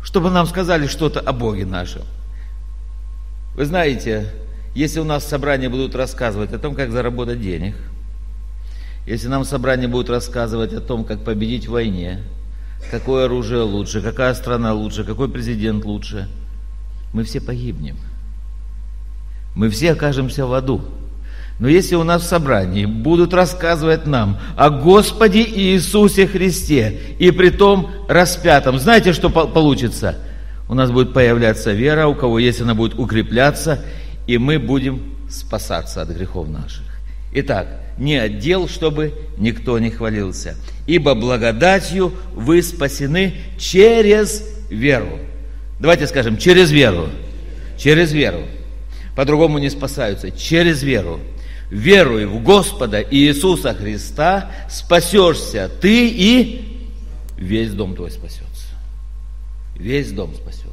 Чтобы 0.04 0.30
нам 0.30 0.46
сказали 0.46 0.86
что-то 0.86 1.18
о 1.18 1.32
Боге 1.32 1.66
нашем. 1.66 2.02
Вы 3.56 3.64
знаете, 3.64 4.26
если 4.76 5.00
у 5.00 5.04
нас 5.04 5.26
собрания 5.26 5.68
будут 5.68 5.96
рассказывать 5.96 6.52
о 6.52 6.60
том, 6.60 6.76
как 6.76 6.92
заработать 6.92 7.42
денег, 7.42 7.74
если 9.06 9.28
нам 9.28 9.44
собрания 9.44 9.88
будут 9.88 10.10
рассказывать 10.10 10.72
о 10.72 10.80
том, 10.80 11.04
как 11.04 11.24
победить 11.24 11.66
в 11.66 11.72
войне, 11.72 12.22
какое 12.90 13.26
оружие 13.26 13.62
лучше, 13.62 14.00
какая 14.00 14.34
страна 14.34 14.72
лучше, 14.72 15.04
какой 15.04 15.28
президент 15.28 15.84
лучше, 15.84 16.28
мы 17.12 17.24
все 17.24 17.40
погибнем. 17.40 17.96
Мы 19.54 19.68
все 19.68 19.92
окажемся 19.92 20.46
в 20.46 20.54
аду. 20.54 20.82
Но 21.58 21.68
если 21.68 21.94
у 21.94 22.04
нас 22.04 22.22
в 22.22 22.26
собрании 22.26 22.86
будут 22.86 23.34
рассказывать 23.34 24.06
нам 24.06 24.38
о 24.56 24.70
Господе 24.70 25.42
Иисусе 25.42 26.26
Христе 26.26 26.98
и 27.18 27.30
при 27.30 27.50
том 27.50 27.90
распятом, 28.08 28.78
знаете, 28.78 29.12
что 29.12 29.28
получится? 29.28 30.16
У 30.68 30.74
нас 30.74 30.90
будет 30.90 31.12
появляться 31.12 31.72
вера, 31.72 32.06
у 32.06 32.14
кого 32.14 32.38
есть, 32.38 32.62
она 32.62 32.74
будет 32.74 32.98
укрепляться, 32.98 33.84
и 34.26 34.38
мы 34.38 34.58
будем 34.58 35.02
спасаться 35.28 36.00
от 36.00 36.08
грехов 36.08 36.48
наших. 36.48 36.84
Итак, 37.32 37.66
не 38.00 38.16
отдел, 38.16 38.68
чтобы 38.68 39.12
никто 39.38 39.78
не 39.78 39.90
хвалился. 39.90 40.56
Ибо 40.86 41.14
благодатью 41.14 42.12
вы 42.32 42.62
спасены 42.62 43.34
через 43.58 44.42
веру. 44.70 45.18
Давайте 45.78 46.06
скажем, 46.06 46.36
через 46.36 46.72
веру. 46.72 47.08
Через 47.78 48.12
веру. 48.12 48.42
По-другому 49.14 49.58
не 49.58 49.70
спасаются. 49.70 50.30
Через 50.30 50.82
веру. 50.82 51.20
Веруй 51.70 52.26
в 52.26 52.42
Господа 52.42 53.00
Иисуса 53.00 53.74
Христа, 53.74 54.50
спасешься 54.68 55.70
ты 55.80 56.08
и 56.08 56.88
весь 57.36 57.70
дом 57.70 57.94
твой 57.94 58.10
спасется. 58.10 58.66
Весь 59.76 60.10
дом 60.10 60.34
спасется 60.34 60.70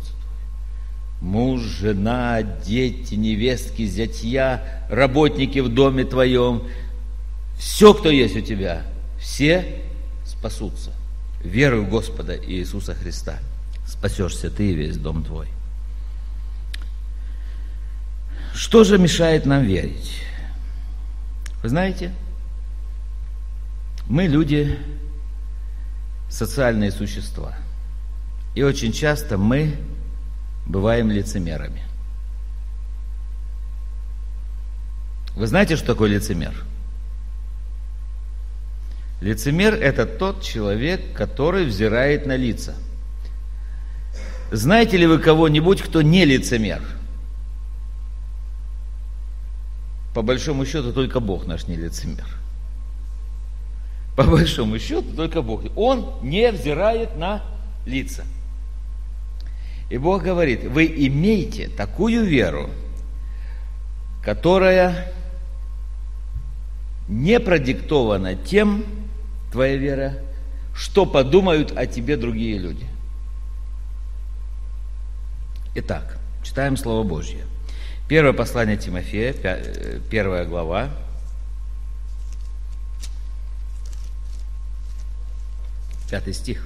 муж, 1.22 1.62
жена, 1.62 2.42
дети, 2.44 3.16
невестки, 3.16 3.86
зятья, 3.86 4.86
работники 4.90 5.60
в 5.60 5.70
доме 5.70 6.04
твоем, 6.04 6.64
все, 7.58 7.94
кто 7.94 8.10
есть 8.10 8.36
у 8.36 8.42
тебя, 8.42 8.84
все 9.20 9.84
спасутся. 10.26 10.92
Веруй 11.44 11.82
в 11.82 11.90
Господа 11.90 12.38
Иисуса 12.38 12.94
Христа. 12.94 13.40
Спасешься 13.86 14.50
ты 14.50 14.72
и 14.72 14.76
весь 14.76 14.98
дом 14.98 15.24
твой. 15.24 15.48
Что 18.54 18.84
же 18.84 18.98
мешает 18.98 19.46
нам 19.46 19.64
верить? 19.64 20.22
Вы 21.64 21.70
знаете, 21.70 22.14
мы 24.08 24.28
люди 24.28 24.78
социальные 26.30 26.92
существа. 26.92 27.56
И 28.56 28.64
очень 28.64 28.92
часто 28.92 29.38
мы 29.38 29.76
бываем 30.66 31.12
лицемерами. 31.12 31.84
Вы 35.36 35.48
знаете, 35.48 35.76
что 35.76 35.88
такое 35.88 36.10
лицемер? 36.10 36.50
Лицемер– 36.50 36.64
это 39.22 40.06
тот 40.06 40.42
человек, 40.42 41.14
который 41.14 41.66
взирает 41.66 42.26
на 42.26 42.36
лица. 42.36 42.76
Знаете 44.52 44.98
ли 44.98 45.06
вы 45.06 45.20
кого-нибудь, 45.20 45.82
кто 45.82 46.02
не 46.02 46.24
лицемер? 46.26 46.82
По 50.14 50.22
большому 50.22 50.66
счету, 50.66 50.94
только 50.94 51.20
Бог 51.20 51.46
наш 51.46 51.68
не 51.68 51.76
лицемер. 51.76 52.28
По 54.16 54.24
большому 54.24 54.80
счету, 54.80 55.16
только 55.16 55.42
Бог. 55.42 55.64
Он 55.76 56.16
не 56.22 56.52
взирает 56.52 57.18
на 57.18 57.44
лица– 57.86 58.24
и 59.90 59.98
Бог 59.98 60.24
говорит, 60.24 60.66
вы 60.66 60.86
имеете 60.86 61.70
такую 61.70 62.26
веру, 62.26 62.70
которая 64.24 65.14
не 67.08 67.40
продиктована 67.40 68.36
тем, 68.36 68.84
твоя 69.58 69.76
вера, 69.76 70.14
что 70.76 71.08
подумают 71.08 71.76
о 71.76 71.88
тебе 71.88 72.16
другие 72.16 72.60
люди. 72.60 72.86
Итак, 75.74 76.20
читаем 76.44 76.78
Слово 76.78 77.02
Божье. 77.02 77.44
Первое 78.08 78.34
послание 78.34 78.78
Тимофея, 78.78 79.34
э, 79.42 80.00
первая 80.12 80.46
глава, 80.46 80.92
пятый 86.08 86.36
стих. 86.36 86.64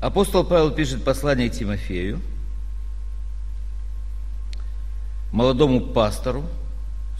Апостол 0.00 0.42
Павел 0.42 0.70
пишет 0.70 1.04
послание 1.04 1.50
Тимофею, 1.50 2.22
молодому 5.34 5.80
пастору, 5.80 6.44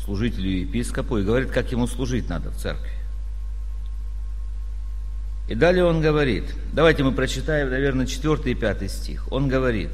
служителю 0.04 0.48
епископу, 0.48 1.18
и 1.18 1.24
говорит, 1.24 1.50
как 1.50 1.72
ему 1.72 1.88
служить 1.88 2.28
надо 2.28 2.50
в 2.50 2.56
церкви. 2.56 2.92
И 5.48 5.56
далее 5.56 5.84
он 5.84 6.00
говорит, 6.00 6.44
давайте 6.72 7.02
мы 7.02 7.10
прочитаем, 7.10 7.70
наверное, 7.70 8.06
4 8.06 8.52
и 8.52 8.54
5 8.54 8.90
стих. 8.90 9.32
Он 9.32 9.48
говорит, 9.48 9.90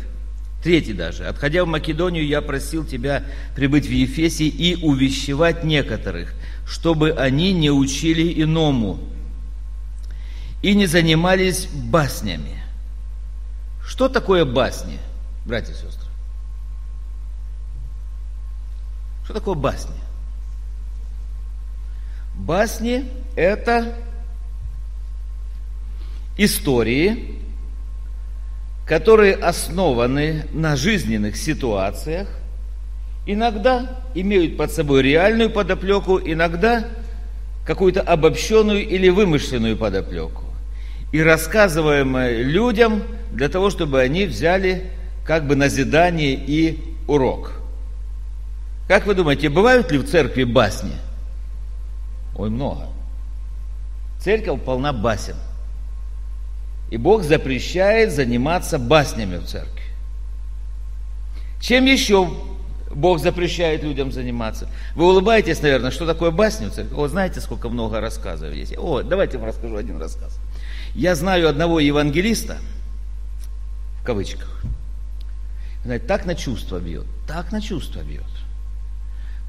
третий 0.63 0.93
даже, 0.93 1.27
«Отходя 1.27 1.65
в 1.65 1.69
Македонию, 1.69 2.27
я 2.27 2.43
просил 2.43 2.85
тебя 2.85 3.25
прибыть 3.57 3.87
в 3.87 3.91
Ефесе 3.91 4.49
и 4.49 4.77
увещевать 4.85 5.65
некоторых, 5.65 6.35
чтобы 6.67 7.13
они 7.13 7.55
не 7.55 7.71
учили 7.71 8.43
иному 8.43 9.01
и 10.61 10.75
не 10.75 10.85
занимались 10.85 11.69
баснями, 11.69 12.63
что 13.83 14.11
такое 14.11 14.45
басни, 14.45 14.99
братья 15.47 15.73
и 15.73 15.77
сестры? 15.77 16.10
Что 19.31 19.39
такое 19.39 19.55
басни? 19.55 19.95
Басни– 22.35 23.05
это 23.37 23.95
истории, 26.37 27.39
которые 28.89 29.37
основаны 29.37 30.47
на 30.53 30.75
жизненных 30.75 31.37
ситуациях, 31.37 32.27
иногда 33.25 34.01
имеют 34.17 34.57
под 34.57 34.73
собой 34.73 35.03
реальную 35.03 35.51
подоплеку, 35.51 36.19
иногда 36.19 36.89
какую-то 37.65 38.01
обобщенную 38.01 38.85
или 38.85 39.11
вымышленную 39.11 39.77
подоплеку. 39.77 40.43
И 41.13 41.23
рассказываемое 41.23 42.43
людям– 42.43 43.05
для 43.31 43.49
того, 43.49 43.71
чтобы 43.71 44.01
они 44.01 44.27
взяли 44.27 44.91
как 45.25 45.47
бы 45.47 45.55
назидание 45.55 46.35
и 46.35 46.83
урок. 47.07 47.60
Как 48.91 49.07
вы 49.07 49.15
думаете, 49.15 49.49
бывают 49.49 49.93
ли 49.93 49.99
в 49.99 50.11
церкви 50.11 50.43
басни? 50.43 50.97
Ой, 52.35 52.51
много. 52.51 52.89
Церковь 54.21 54.61
полна 54.65 54.93
басен. 54.93 55.37
И 56.91 56.97
Бог 56.97 57.23
запрещает 57.23 58.13
заниматься 58.13 58.81
баснями 58.81 59.37
в 59.37 59.47
церкви. 59.47 59.85
Чем 61.61 61.85
еще 61.85 62.31
Бог 62.93 63.21
запрещает 63.21 63.85
людям 63.85 64.11
заниматься? 64.11 64.69
Вы 64.97 65.05
улыбаетесь, 65.05 65.63
наверное, 65.63 65.93
что 65.93 66.05
такое 66.05 66.33
басня 66.33 66.69
в 66.69 66.73
церкви? 66.73 66.97
О, 66.97 67.07
знаете, 67.07 67.41
сколько 67.41 67.69
много 67.69 68.01
рассказов 68.01 68.53
есть. 68.53 68.77
О, 68.77 69.03
давайте 69.05 69.39
вам 69.39 69.47
расскажу 69.47 69.77
один 69.77 70.01
рассказ. 70.01 70.37
Я 70.97 71.15
знаю 71.15 71.49
одного 71.49 71.79
евангелиста– 71.79 72.59
в 74.03 74.05
кавычках. 74.05 74.65
Знаете, 75.85 76.07
так 76.07 76.27
на 76.27 76.35
чувство 76.35 76.81
бьет, 76.81 77.07
так 77.29 77.53
на 77.53 77.61
чувство 77.61 78.01
бьет. 78.01 78.25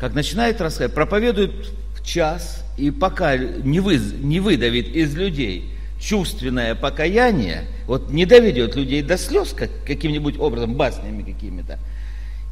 Как 0.02 0.16
начинает 0.16 0.60
рассказывать, 0.60 0.96
проповедует 0.96 1.52
в 1.94 2.04
час, 2.04 2.66
и 2.76 2.90
пока 2.90 3.38
не, 3.38 3.80
вы, 3.80 3.98
не 3.98 4.40
выдавит 4.40 4.88
из 4.96 5.14
людей 5.14 5.72
чувственное 6.00 6.74
покаяние, 6.74 7.66
вот 7.86 8.10
не 8.10 8.26
доведет 8.26 8.76
людей 8.76 9.04
до 9.04 9.16
слез 9.20 9.54
как, 9.56 9.70
каким-нибудь 9.86 10.40
образом, 10.40 10.74
баснями 10.74 11.22
какими-то, 11.22 11.78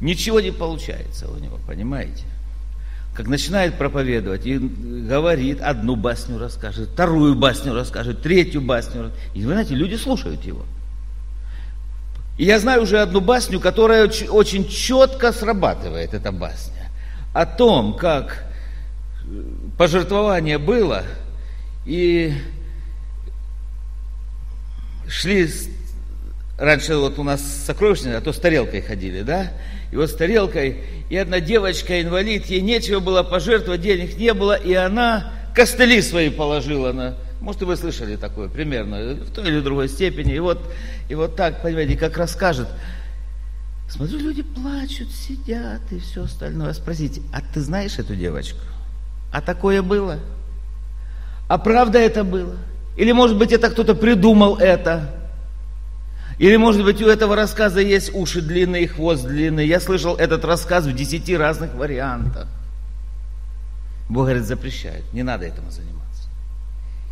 ничего 0.00 0.40
не 0.40 0.52
получается 0.52 1.28
у 1.28 1.38
него, 1.38 1.58
понимаете? 1.66 2.22
Как 3.16 3.26
начинает 3.26 3.74
проповедовать 3.74 4.46
и 4.46 4.56
говорит, 4.56 5.60
одну 5.60 5.96
басню 5.96 6.38
расскажет, 6.38 6.90
вторую 6.90 7.34
басню 7.34 7.74
расскажет, 7.74 8.22
третью 8.22 8.60
басню. 8.60 9.10
И 9.34 9.44
вы 9.44 9.54
знаете, 9.54 9.74
люди 9.74 9.96
слушают 9.96 10.44
его– 10.44 10.64
и 12.38 12.44
я 12.44 12.58
знаю 12.58 12.84
уже 12.84 13.00
одну 13.00 13.20
басню, 13.20 13.60
которая 13.60 14.10
очень 14.30 14.66
четко 14.66 15.30
срабатывает, 15.30 16.14
эта 16.14 16.32
басня. 16.32 16.79
О 17.32 17.46
том, 17.46 17.94
как 17.94 18.44
пожертвование 19.78 20.58
было, 20.58 21.04
и 21.86 22.32
шли, 25.08 25.48
раньше 26.58 26.96
вот 26.96 27.18
у 27.18 27.22
нас 27.22 27.40
сокровищница, 27.66 28.18
а 28.18 28.20
то 28.20 28.32
с 28.32 28.38
тарелкой 28.38 28.82
ходили, 28.82 29.22
да? 29.22 29.52
И 29.92 29.96
вот 29.96 30.10
с 30.10 30.14
тарелкой, 30.14 30.82
и 31.08 31.16
одна 31.16 31.40
девочка, 31.40 32.00
инвалид, 32.00 32.46
ей 32.46 32.60
нечего 32.60 33.00
было 33.00 33.22
пожертвовать, 33.22 33.80
денег 33.80 34.16
не 34.16 34.34
было, 34.34 34.54
и 34.54 34.74
она 34.74 35.32
костыли 35.54 36.02
свои 36.02 36.30
положила 36.30 36.92
на 36.92 37.16
может, 37.40 37.62
и 37.62 37.64
вы 37.64 37.76
слышали 37.76 38.16
такое 38.16 38.48
примерно, 38.48 39.14
в 39.14 39.32
той 39.32 39.48
или 39.48 39.60
другой 39.60 39.88
степени. 39.88 40.34
И 40.34 40.38
вот, 40.38 40.60
и 41.08 41.14
вот 41.14 41.36
так, 41.36 41.62
понимаете, 41.62 41.96
как 41.96 42.18
расскажет. 42.18 42.68
Смотрю, 43.90 44.20
люди 44.20 44.42
плачут, 44.42 45.10
сидят 45.10 45.80
и 45.90 45.98
все 45.98 46.22
остальное. 46.22 46.72
Спросите, 46.72 47.22
а 47.32 47.40
ты 47.40 47.60
знаешь 47.60 47.98
эту 47.98 48.14
девочку? 48.14 48.60
А 49.32 49.40
такое 49.40 49.82
было? 49.82 50.20
А 51.48 51.58
правда 51.58 51.98
это 51.98 52.22
было? 52.22 52.56
Или, 52.96 53.10
может 53.10 53.36
быть, 53.36 53.50
это 53.50 53.68
кто-то 53.68 53.96
придумал 53.96 54.56
это. 54.56 55.12
Или, 56.38 56.56
может 56.56 56.84
быть, 56.84 57.02
у 57.02 57.06
этого 57.06 57.34
рассказа 57.34 57.80
есть 57.80 58.14
уши 58.14 58.40
длинные, 58.40 58.86
хвост 58.86 59.26
длинный. 59.26 59.66
Я 59.66 59.80
слышал 59.80 60.14
этот 60.14 60.44
рассказ 60.44 60.86
в 60.86 60.94
десяти 60.94 61.36
разных 61.36 61.74
вариантах. 61.74 62.46
Бог 64.08 64.26
говорит, 64.26 64.44
запрещает. 64.44 65.02
Не 65.12 65.24
надо 65.24 65.46
этому 65.46 65.70
заниматься. 65.70 66.28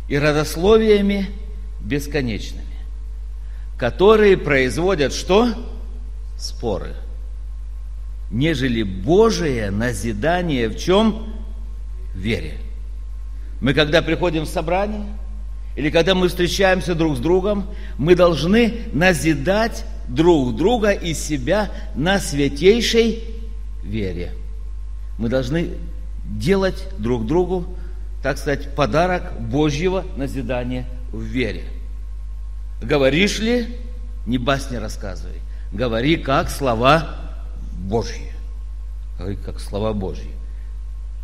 И 0.07 0.17
родословиями 0.17 1.29
бесконечными, 1.81 2.63
которые 3.77 4.37
производят 4.37 5.13
что? 5.13 5.53
Споры. 6.39 6.95
Нежели 8.31 8.83
Божие 8.83 9.71
назидание 9.71 10.69
в 10.69 10.77
чем? 10.77 11.33
Вере. 12.15 12.57
Мы 13.59 13.73
когда 13.73 14.01
приходим 14.01 14.43
в 14.43 14.47
собрание, 14.47 15.05
или 15.75 15.89
когда 15.89 16.15
мы 16.15 16.29
встречаемся 16.29 16.95
друг 16.95 17.17
с 17.17 17.19
другом, 17.19 17.65
мы 17.97 18.15
должны 18.15 18.83
назидать 18.93 19.85
друг 20.07 20.55
друга 20.55 20.91
и 20.91 21.13
себя 21.13 21.69
на 21.93 22.19
святейшей 22.19 23.23
вере. 23.83 24.31
Мы 25.17 25.27
должны 25.27 25.71
делать 26.25 26.87
друг 26.97 27.25
другу, 27.25 27.65
так 28.23 28.37
сказать, 28.37 28.75
подарок 28.75 29.41
Божьего 29.41 30.05
назидания 30.15 30.85
в 31.11 31.21
вере. 31.21 31.65
Говоришь 32.81 33.39
ли, 33.39 33.77
не 34.25 34.37
басни 34.37 34.77
рассказывай. 34.77 35.41
Говори 35.71 36.17
как 36.17 36.49
слова 36.49 37.15
Божьи. 37.77 38.31
Говори 39.17 39.37
как 39.37 39.59
слова 39.59 39.93
Божьи. 39.93 40.31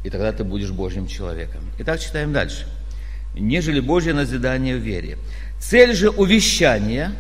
И 0.03 0.10
тогда 0.10 0.31
ты 0.31 0.43
будешь 0.43 0.71
Божьим 0.71 1.08
человеком. 1.08 1.62
Итак, 1.79 1.99
читаем 1.99 2.31
дальше. 2.31 2.67
Нежели 3.34 3.79
Божье 3.79 4.13
назидание 4.13 4.75
в 4.75 4.79
вере. 4.79 5.17
Цель 5.60 5.95
же 5.95 6.10
увещания, 6.10 7.12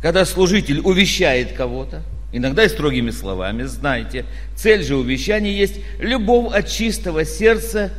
когда 0.00 0.24
служитель 0.24 0.80
увещает 0.80 1.52
кого-то, 1.52 2.02
иногда 2.32 2.64
и 2.64 2.68
строгими 2.68 3.10
словами, 3.10 3.64
знаете, 3.64 4.24
цель 4.56 4.82
же 4.82 4.96
увещания 4.96 5.52
есть 5.52 5.80
любовь 5.98 6.54
от 6.54 6.68
чистого 6.68 7.26
сердца 7.26 7.92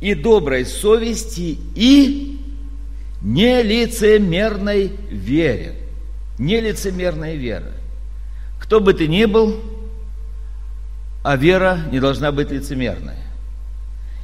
и 0.00 0.14
доброй 0.14 0.66
совести 0.66 1.58
и 1.74 2.38
нелицемерной 3.22 4.92
вере. 5.10 5.79
Нелицемерная 6.40 7.34
вера. 7.34 7.70
Кто 8.58 8.80
бы 8.80 8.94
ты 8.94 9.06
ни 9.06 9.26
был, 9.26 9.60
а 11.22 11.36
вера 11.36 11.80
не 11.92 12.00
должна 12.00 12.32
быть 12.32 12.50
лицемерной. 12.50 13.16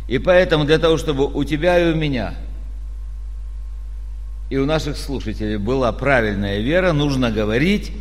И 0.09 0.18
поэтому 0.18 0.64
для 0.64 0.79
того, 0.79 0.96
чтобы 0.96 1.26
у 1.26 1.44
тебя 1.44 1.79
и 1.79 1.92
у 1.92 1.94
меня, 1.94 2.35
и 4.48 4.57
у 4.57 4.64
наших 4.64 4.96
слушателей 4.96 5.59
была 5.59 5.92
правильная 5.92 6.61
вера, 6.61 6.92
нужно 6.92 7.31
говорить 7.31 7.92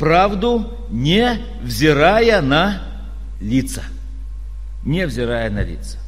правду, 0.00 0.76
не 0.90 1.38
взирая 1.62 2.42
на 2.42 2.82
лица. 3.40 3.84
Не 4.84 5.06
взирая 5.06 5.48
на 5.50 5.62
лица. 5.62 5.98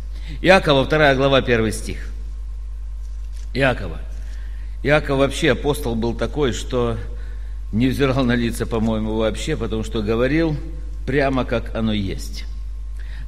Иакова, 0.43 0.85
2 0.85 1.15
глава, 1.15 1.39
1 1.39 1.73
стих. 1.73 2.11
Иакова. 3.55 4.01
Иаков 4.83 5.19
вообще 5.19 5.53
апостол 5.53 5.95
был 5.95 6.13
такой, 6.13 6.53
что 6.53 6.97
не 7.73 7.89
взирал 7.89 8.25
на 8.25 8.35
лица, 8.35 8.67
по-моему, 8.67 9.17
вообще, 9.17 9.57
потому 9.57 9.85
что 9.85 10.03
говорил 10.03 10.57
прямо 11.07 11.45
как 11.45 11.75
оно 11.75 11.93
есть. 11.93 12.45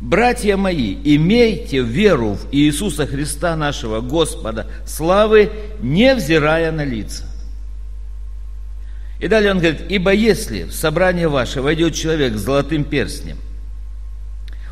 Братья 0.00 0.56
мои, 0.56 0.96
имейте 1.04 1.82
веру 1.82 2.34
в 2.34 2.48
Иисуса 2.52 3.06
Христа 3.06 3.56
нашего 3.56 4.00
Господа 4.00 4.68
славы, 4.86 5.50
не 5.80 6.14
взирая 6.14 6.70
на 6.70 6.84
лица. 6.84 7.24
И 9.20 9.26
далее 9.26 9.50
он 9.50 9.58
говорит, 9.58 9.82
ибо 9.88 10.12
если 10.12 10.64
в 10.64 10.72
собрание 10.72 11.26
ваше 11.26 11.60
войдет 11.60 11.94
человек 11.94 12.36
с 12.36 12.40
золотым 12.40 12.84
перстнем, 12.84 13.38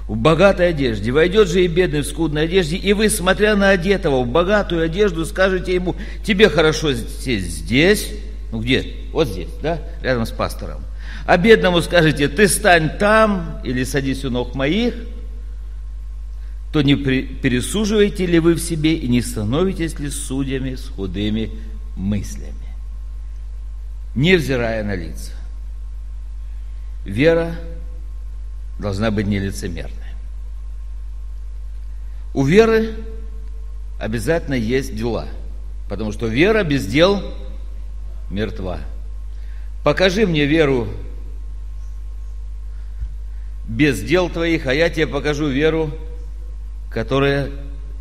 в 0.06 0.16
богатой 0.16 0.68
одежде, 0.68 1.10
войдет 1.10 1.48
же 1.48 1.64
и 1.64 1.66
бедный 1.66 2.02
в 2.02 2.06
скудной 2.06 2.44
одежде, 2.44 2.76
и 2.76 2.92
вы, 2.92 3.08
смотря 3.08 3.56
на 3.56 3.70
одетого 3.70 4.22
в 4.22 4.28
богатую 4.28 4.84
одежду, 4.84 5.24
скажете 5.24 5.74
ему, 5.74 5.96
тебе 6.24 6.48
хорошо 6.48 6.94
сесть 6.94 7.50
здесь, 7.50 8.12
ну 8.52 8.60
где? 8.60 8.86
Вот 9.16 9.28
здесь, 9.28 9.48
да, 9.62 9.80
рядом 10.02 10.26
с 10.26 10.30
пастором. 10.30 10.82
А 11.24 11.38
бедному 11.38 11.80
скажете, 11.80 12.28
ты 12.28 12.48
стань 12.48 12.98
там, 12.98 13.62
или 13.64 13.82
садись 13.82 14.26
у 14.26 14.30
ног 14.30 14.54
моих, 14.54 14.92
то 16.70 16.82
не 16.82 16.96
пересуживаете 16.96 18.26
ли 18.26 18.38
вы 18.40 18.52
в 18.52 18.58
себе 18.58 18.94
и 18.94 19.08
не 19.08 19.22
становитесь 19.22 19.98
ли 19.98 20.10
судьями 20.10 20.74
с 20.74 20.88
худыми 20.88 21.50
мыслями, 21.96 22.52
невзирая 24.14 24.84
на 24.84 24.94
лица. 24.94 25.32
Вера 27.06 27.56
должна 28.78 29.10
быть 29.10 29.26
нелицемерной. 29.26 30.12
У 32.34 32.44
веры 32.44 32.96
обязательно 33.98 34.56
есть 34.56 34.94
дела, 34.94 35.26
потому 35.88 36.12
что 36.12 36.26
вера 36.26 36.64
без 36.64 36.84
дел 36.84 37.22
мертва. 38.28 38.80
Покажи 39.86 40.26
мне 40.26 40.46
веру 40.46 40.88
без 43.68 44.02
дел 44.02 44.28
твоих, 44.28 44.66
а 44.66 44.74
я 44.74 44.90
тебе 44.90 45.06
покажу 45.06 45.46
веру, 45.46 45.92
которая 46.90 47.50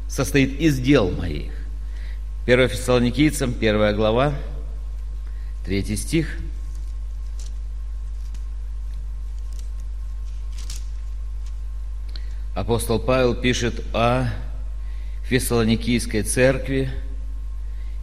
состоит 0.10 0.60
из 0.60 0.80
дел 0.80 1.12
моих. 1.12 1.52
1 2.48 2.70
Фессалоникийцам, 2.70 3.52
1 3.52 3.96
глава, 3.96 4.34
3 5.66 5.96
стих– 5.96 6.28
апостол 12.56 12.98
Павел 12.98 13.36
пишет 13.36 13.84
о 13.94 14.30
Фессалоникийской 15.26 16.24
церкви 16.24 16.90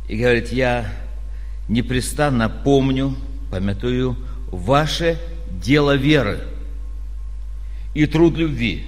и 0.08 0.16
говорит, 0.16 0.52
я 0.52 0.86
непрестанно 1.68 2.48
помню, 2.48 3.16
памятую 3.52 4.16
ваше 4.50 5.18
дело 5.50 5.94
веры 5.94 6.40
и 7.92 8.06
труд 8.06 8.38
любви, 8.38 8.86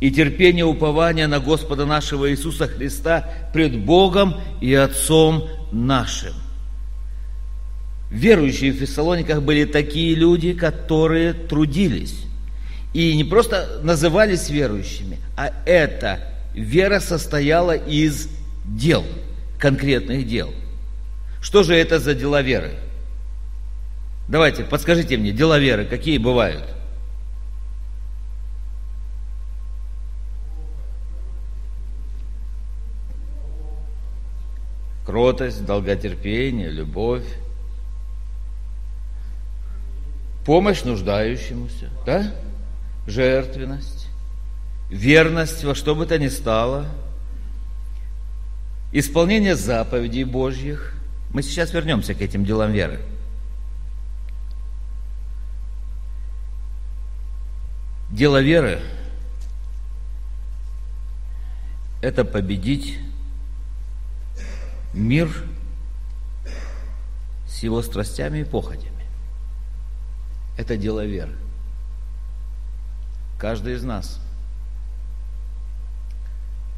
и 0.00 0.10
терпение 0.10 0.64
упования 0.64 1.28
на 1.28 1.38
Господа 1.38 1.86
нашего 1.86 2.28
Иисуса 2.32 2.66
Христа 2.66 3.28
пред 3.52 3.78
Богом 3.78 4.34
и 4.60 4.74
Отцом 4.74 5.48
нашим. 5.70 6.34
Верующие 8.10 8.72
в 8.72 8.78
Фессалониках 8.78 9.42
были 9.42 9.64
такие 9.64 10.16
люди, 10.16 10.54
которые 10.54 11.32
трудились 11.32 12.24
и 12.92 13.16
не 13.16 13.22
просто 13.22 13.78
назывались 13.84 14.50
верующими, 14.50 15.18
а 15.36 15.52
эта 15.64 16.18
вера 16.52 16.98
состояла 16.98 17.76
из 17.76 18.28
дел, 18.64 19.04
конкретных 19.60 20.26
дел. 20.26 20.52
Что 21.40 21.62
же 21.62 21.76
это 21.76 22.00
за 22.00 22.14
дела 22.14 22.42
веры? 22.42 22.72
Давайте, 24.30 24.62
подскажите 24.62 25.16
мне, 25.16 25.32
дела 25.32 25.58
веры 25.58 25.84
какие 25.84 26.16
бывают? 26.16 26.62
Кротость, 35.04 35.66
долготерпение, 35.66 36.70
любовь, 36.70 37.26
помощь 40.46 40.84
нуждающемуся, 40.84 41.90
да? 42.06 42.32
жертвенность, 43.08 44.06
верность 44.90 45.64
во 45.64 45.74
что 45.74 45.96
бы 45.96 46.06
то 46.06 46.16
ни 46.20 46.28
стало, 46.28 46.86
исполнение 48.92 49.56
заповедей 49.56 50.22
Божьих. 50.22 50.94
Мы 51.32 51.42
сейчас 51.42 51.74
вернемся 51.74 52.14
к 52.14 52.20
этим 52.20 52.44
делам 52.44 52.70
веры. 52.70 53.00
Дело 58.20 58.42
веры– 58.42 58.82
это 62.02 62.22
победить 62.22 62.98
мир 64.92 65.30
с 67.48 67.62
его 67.62 67.80
страстями 67.80 68.40
и 68.40 68.44
похотями. 68.44 69.06
Это 70.58 70.76
дело 70.76 71.06
веры. 71.06 71.32
Каждый 73.38 73.72
из 73.72 73.84
нас, 73.84 74.20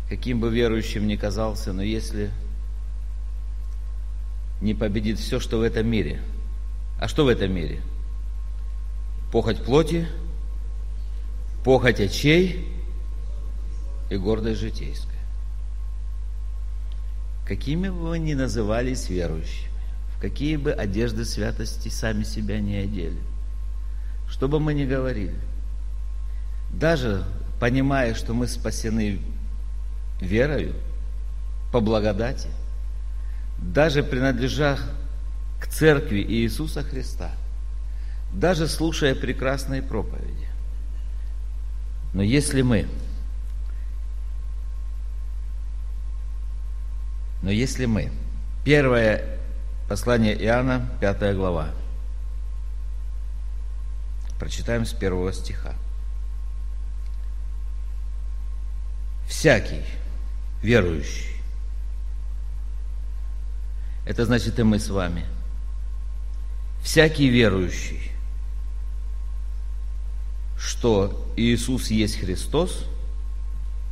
каким 0.08 0.38
бы 0.38 0.48
верующим 0.48 1.08
ни 1.08 1.16
казался, 1.16 1.72
но 1.72 1.82
если 1.82 2.30
не 4.60 4.74
победит 4.74 5.18
все, 5.18 5.40
что 5.40 5.58
в 5.58 5.62
этом 5.62 5.88
мире. 5.88 6.22
А 7.00 7.08
что 7.08 7.24
в 7.24 7.28
этом 7.28 7.52
мире? 7.52 7.80
Похоть 9.32 9.64
плоти, 9.64 10.06
похоть 11.64 12.00
очей 12.00 12.68
и 14.10 14.16
гордость 14.16 14.60
житейская. 14.60 15.12
какими 17.46 17.88
бы 17.88 18.10
вы 18.10 18.18
ни 18.18 18.34
назывались 18.34 19.08
верующими, 19.08 19.70
в 20.16 20.20
какие 20.20 20.56
бы 20.56 20.72
одежды 20.72 21.24
святости 21.24 21.88
сами 21.88 22.24
себя 22.24 22.60
не 22.60 22.76
одели, 22.76 23.18
что 24.28 24.48
бы 24.48 24.58
мы 24.58 24.74
ни 24.74 24.84
говорили, 24.84 25.34
даже 26.72 27.24
понимая, 27.60 28.14
что 28.14 28.32
мы 28.32 28.46
спасены 28.46 29.20
верою, 30.20 30.74
по 31.72 31.80
благодати, 31.80 32.48
даже 33.58 34.02
принадлежа 34.02 34.78
к 35.60 35.66
церкви 35.66 36.20
Иисуса 36.20 36.82
Христа, 36.82 37.30
даже 38.32 38.66
слушая 38.68 39.14
прекрасные 39.14 39.82
проповеди. 39.82 40.51
Но 42.12 42.22
если 42.22 42.62
мы, 42.62 42.86
но 47.42 47.50
если 47.50 47.86
мы, 47.86 48.10
первое 48.64 49.38
послание 49.88 50.34
Иоанна, 50.44 50.88
пятая 51.00 51.34
глава, 51.34 51.70
прочитаем 54.38 54.84
с 54.84 54.92
первого 54.92 55.32
стиха. 55.32 55.74
Всякий 59.26 59.82
верующий 60.62 61.32
это 64.04 64.24
значит 64.24 64.58
и 64.58 64.62
мы 64.62 64.78
с 64.78 64.90
вами. 64.90 65.24
Всякий 66.82 67.28
верующий, 67.28 68.11
что 70.62 71.26
Иисус 71.36 71.90
есть 71.90 72.18
Христос, 72.18 72.84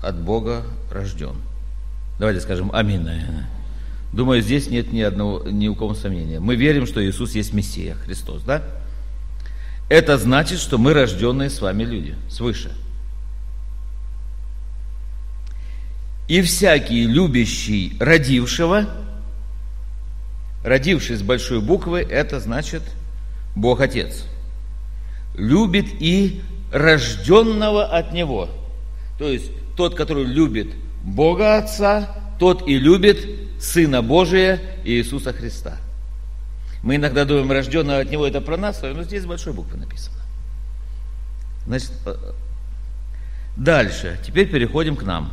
от 0.03 0.21
Бога 0.21 0.63
рожден. 0.91 1.35
Давайте 2.19 2.41
скажем 2.41 2.71
аминь. 2.73 3.09
Думаю, 4.13 4.43
здесь 4.43 4.69
нет 4.69 4.93
ни, 4.93 5.01
одного, 5.01 5.43
ни 5.49 5.69
у 5.69 5.75
кого 5.75 5.95
сомнения. 5.95 6.41
Мы 6.41 6.57
верим, 6.57 6.87
что 6.87 7.05
Иисус 7.05 7.35
есть 7.35 7.53
Мессия, 7.53 7.95
Христос, 7.95 8.43
да? 8.43 8.63
Это 9.89 10.17
значит, 10.19 10.59
что 10.59 10.79
мы 10.79 10.95
рожденные 10.95 11.51
с 11.51 11.61
вами 11.61 11.85
люди, 11.85 12.15
свыше. 12.29 12.73
И 16.29 16.43
всякий 16.43 17.07
любящий 17.07 17.97
родившего– 17.99 18.89
родивший 20.63 21.17
с 21.17 21.23
большой 21.23 21.61
буквы, 21.61 22.01
это 22.01 22.41
значит 22.41 22.83
Бог 23.55 23.81
Отец. 23.81 24.25
Любит 25.35 25.87
и 26.01 26.43
рожденного 26.73 27.85
от 27.85 28.13
Него. 28.13 28.49
То 29.19 29.29
есть 29.29 29.51
тот, 29.77 29.95
который 29.95 30.25
любит 30.25 30.69
Бога 31.05 31.59
Отца, 31.59 32.09
тот 32.39 32.67
и 32.67 32.79
любит 32.79 33.27
Сына 33.61 34.03
Божия 34.03 34.61
Иисуса 34.85 35.33
Христа. 35.33 35.77
Мы 36.83 36.97
иногда 36.97 37.25
думаем, 37.25 37.51
рожденного 37.53 38.01
от 38.01 38.11
Него 38.11 38.27
это 38.27 38.41
про 38.41 38.57
нас, 38.57 38.81
но 38.83 39.03
здесь 39.03 39.23
с 39.23 39.27
большой 39.27 39.53
буквы 39.53 39.79
написано. 39.79 40.17
Значит, 41.67 41.93
э, 42.07 42.15
дальше, 43.57 44.19
теперь 44.27 44.49
переходим 44.49 44.97
к 44.97 45.03
нам. 45.03 45.33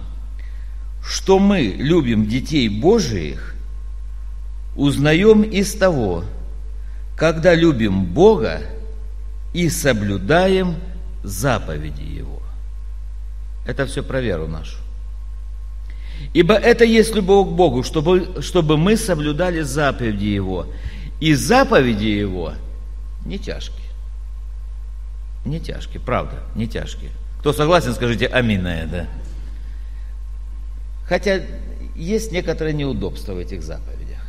Что 1.01 1.39
мы 1.39 1.61
любим 1.61 2.27
детей 2.27 2.67
Божиих, 2.67 3.55
узнаем 4.75 5.43
из 5.43 5.73
того, 5.73 6.25
когда 7.15 7.55
любим 7.55 8.05
Бога 8.05 8.61
и 9.53 9.69
соблюдаем 9.69 10.75
заповеди 11.23 12.01
Его. 12.01 12.41
Это 13.65 13.85
все 13.85 14.03
про 14.03 14.21
веру 14.21 14.47
нашу. 14.47 14.77
Ибо 16.33 16.55
это 16.55 16.83
есть 16.83 17.13
любовь 17.15 17.49
к 17.49 17.51
Богу, 17.51 17.83
чтобы, 17.83 18.41
чтобы 18.41 18.77
мы 18.77 18.97
соблюдали 18.97 19.61
заповеди 19.61 20.25
Его. 20.25 20.67
И 21.19 21.33
заповеди 21.33 22.05
Его 22.05 22.53
не 23.25 23.37
тяжкие. 23.37 23.87
Не 25.45 25.59
тяжкие, 25.59 26.01
правда, 26.01 26.43
не 26.55 26.67
тяжкие. 26.67 27.11
Кто 27.39 27.53
согласен, 27.53 27.93
скажите 27.93 28.25
аминь 28.27 28.61
на 28.61 28.81
это. 28.81 29.07
Хотя 31.07 31.41
есть 31.95 32.31
некоторые 32.31 32.73
неудобства 32.73 33.33
в 33.33 33.37
этих 33.37 33.63
заповедях. 33.63 34.21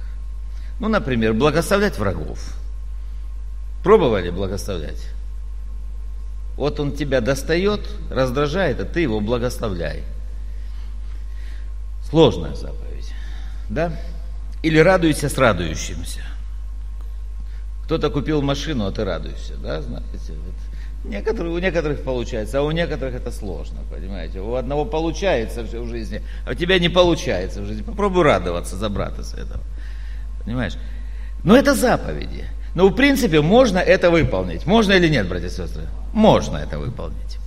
Ну, 0.81 0.89
например, 0.89 1.35
благословлять 1.35 1.99
врагов. 1.99 2.39
Пробовали 3.83 4.31
благословлять? 4.31 5.01
Вот 6.59 6.81
он 6.81 6.91
тебя 6.91 7.21
достает, 7.21 7.89
раздражает, 8.11 8.81
а 8.81 8.85
ты 8.85 9.01
его 9.01 9.21
благословляй. 9.21 10.03
Сложная 12.11 12.57
заповедь. 12.57 13.15
Да? 13.71 13.93
Или 14.65 14.79
радуйся 14.79 15.29
с 15.29 15.39
радующимся. 15.39 16.21
Кто-то 17.85 18.11
купил 18.11 18.43
машину, 18.43 18.87
а 18.87 18.91
ты 18.91 19.05
радуешься, 19.05 19.55
да, 19.57 19.81
знаете, 19.81 20.33
вот. 20.33 21.09
Некоторые, 21.09 21.55
у 21.55 21.59
некоторых 21.59 22.03
получается, 22.03 22.59
а 22.59 22.63
у 22.63 22.73
некоторых 22.73 23.15
это 23.15 23.31
сложно, 23.31 23.79
понимаете. 23.89 24.41
У 24.41 24.55
одного 24.55 24.85
получается 24.85 25.63
в 25.63 25.87
жизни, 25.87 26.23
а 26.45 26.51
у 26.51 26.55
тебя 26.55 26.81
не 26.81 26.89
получается 26.89 27.63
в 27.63 27.67
жизни. 27.67 27.83
Попробуй 27.83 28.25
радоваться 28.25 28.75
за 28.75 28.89
брата 28.89 29.23
с 29.23 29.33
этого. 29.33 29.61
Понимаешь? 30.45 30.75
Но 31.45 31.57
это 31.57 31.77
заповеди. 31.77 32.47
Но 32.75 32.89
в 32.89 32.95
принципе 32.95 33.41
можно 33.41 33.79
это 33.79 34.11
выполнить. 34.11 34.67
Можно 34.67 34.93
или 34.93 35.09
нет, 35.09 35.29
братья 35.29 35.47
и 35.47 35.51
сестры? 35.51 35.85
Можно 36.13 36.59
это 36.59 36.79
выполнить. 36.79 37.39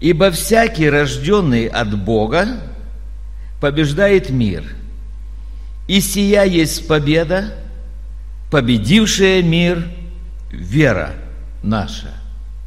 Ибо 0.00 0.30
всякий 0.30 0.88
рожденный 0.88 1.66
от 1.66 1.96
Бога 1.98 2.46
побеждает 3.60 4.30
мир. 4.30 4.64
И 5.88 6.00
сия 6.00 6.44
есть 6.44 6.86
победа, 6.86 7.54
победившая 8.50 9.42
мир, 9.42 9.88
вера 10.50 11.12
наша. 11.62 12.14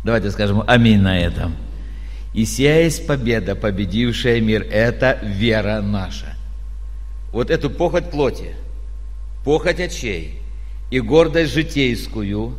Давайте 0.04 0.30
скажем 0.32 0.64
аминь 0.68 1.02
на 1.02 1.20
этом. 1.20 1.56
И 2.34 2.46
сия 2.46 2.84
есть 2.84 3.08
победа, 3.08 3.56
победившая 3.56 4.42
мир. 4.42 4.68
Это 4.70 5.20
вера 5.24 5.82
наша 5.82 6.34
вот 7.34 7.50
эту 7.50 7.70
похоть 7.70 8.12
плоти, 8.12 8.56
похоть 9.44 9.80
очей 9.80 10.40
и 10.90 11.00
гордость 11.00 11.54
житейскую 11.54 12.58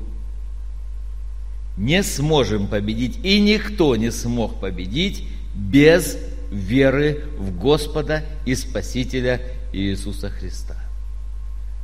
не 1.76 2.02
сможем 2.02 2.68
победить, 2.68 3.18
и 3.24 3.40
никто 3.40 3.96
не 3.96 4.10
смог 4.10 4.60
победить 4.60 5.26
без 5.54 6.16
веры 6.50 7.24
в 7.36 7.58
Господа 7.58 8.22
и 8.44 8.54
Спасителя 8.54 9.40
Иисуса 9.72 10.30
Христа. 10.30 10.76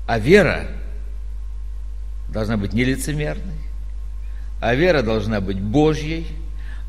А 0.06 0.18
вера 0.18 0.68
должна 2.32 2.56
быть 2.56 2.72
нелицемерной, 2.72 3.58
а 4.60 4.74
вера 4.74 5.02
должна 5.02 5.40
быть 5.40 5.60
Божьей, 5.60 6.26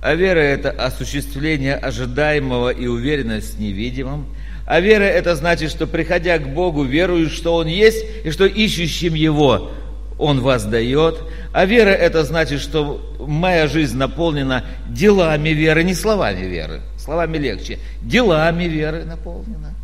а 0.04 0.14
вера– 0.16 0.40
это 0.40 0.72
осуществление 0.72 1.76
ожидаемого 1.76 2.70
и 2.70 2.88
уверенность 2.88 3.56
в 3.56 3.60
невидимом– 3.60 4.26
а 4.72 4.80
вера 4.80 5.04
это 5.04 5.36
значит, 5.36 5.70
что 5.70 5.86
приходя 5.86 6.38
к 6.38 6.48
Богу, 6.48 6.86
веруешь, 6.86 7.34
что 7.34 7.56
Он 7.56 7.68
есть, 7.68 8.06
и 8.24 8.32
что 8.32 8.46
ищущим 8.46 9.16
Его 9.16 9.70
Он 10.18 10.40
вас 10.40 10.64
дает. 10.64 11.22
А 11.52 11.66
вера 11.66 11.90
это 11.90 12.24
значит, 12.24 12.62
что 12.62 13.14
моя 13.20 13.68
жизнь 13.68 13.98
наполнена 13.98 14.64
делами 14.88 15.50
веры, 15.50 15.84
не 15.84 15.94
словами 15.94 16.46
веры. 16.46 16.80
Словами 16.98 17.38
легче. 17.38 17.80
Делами 18.02 18.64
веры 18.64 19.04
наполнена. 19.04 19.76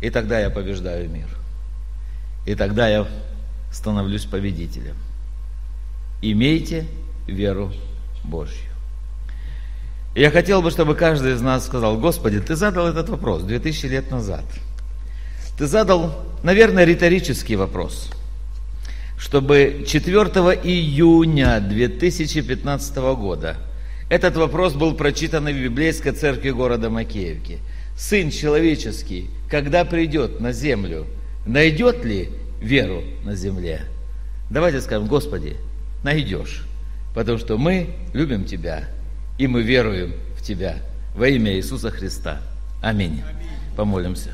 И 0.00 0.08
тогда 0.08 0.38
я 0.38 0.48
побеждаю 0.48 1.10
мир. 1.10 1.26
И 2.46 2.54
тогда 2.54 2.86
я 2.86 3.08
становлюсь 3.72 4.26
победителем. 4.26 4.94
Имейте 6.22 6.86
веру 7.26 7.72
Божью. 8.22 8.65
Я 10.16 10.30
хотел 10.30 10.62
бы, 10.62 10.70
чтобы 10.70 10.94
каждый 10.94 11.34
из 11.34 11.42
нас 11.42 11.66
сказал, 11.66 11.98
Господи, 11.98 12.40
Ты 12.40 12.56
задал 12.56 12.88
этот 12.88 13.10
вопрос 13.10 13.42
2000 13.42 13.86
лет 13.86 14.10
назад. 14.10 14.44
Ты 15.58 15.66
задал, 15.66 16.24
наверное, 16.42 16.86
риторический 16.86 17.54
вопрос, 17.54 18.10
чтобы 19.18 19.84
4 19.86 20.18
июня 20.64 21.60
2015 21.60 22.96
года 22.96 23.58
этот 24.08 24.38
вопрос 24.38 24.72
был 24.72 24.94
прочитан 24.94 25.44
в 25.48 25.52
библейской 25.52 26.12
церкви 26.12 26.48
города 26.48 26.88
Макеевки. 26.88 27.58
Сын 27.94 28.30
человеческий, 28.30 29.28
когда 29.50 29.84
придет 29.84 30.40
на 30.40 30.52
землю, 30.52 31.06
найдет 31.44 32.06
ли 32.06 32.30
веру 32.62 33.02
на 33.22 33.34
земле? 33.34 33.82
Давайте 34.48 34.80
скажем, 34.80 35.08
Господи, 35.08 35.58
найдешь, 36.02 36.64
потому 37.14 37.36
что 37.36 37.58
мы 37.58 37.90
любим 38.14 38.46
Тебя– 38.46 38.88
и 39.38 39.46
мы 39.46 39.62
веруем 39.62 40.14
в 40.36 40.42
Тебя 40.42 40.76
во 41.14 41.28
имя 41.28 41.54
Иисуса 41.54 41.90
Христа. 41.90 42.40
Аминь. 42.82 43.22
Помолимся. 43.76 44.30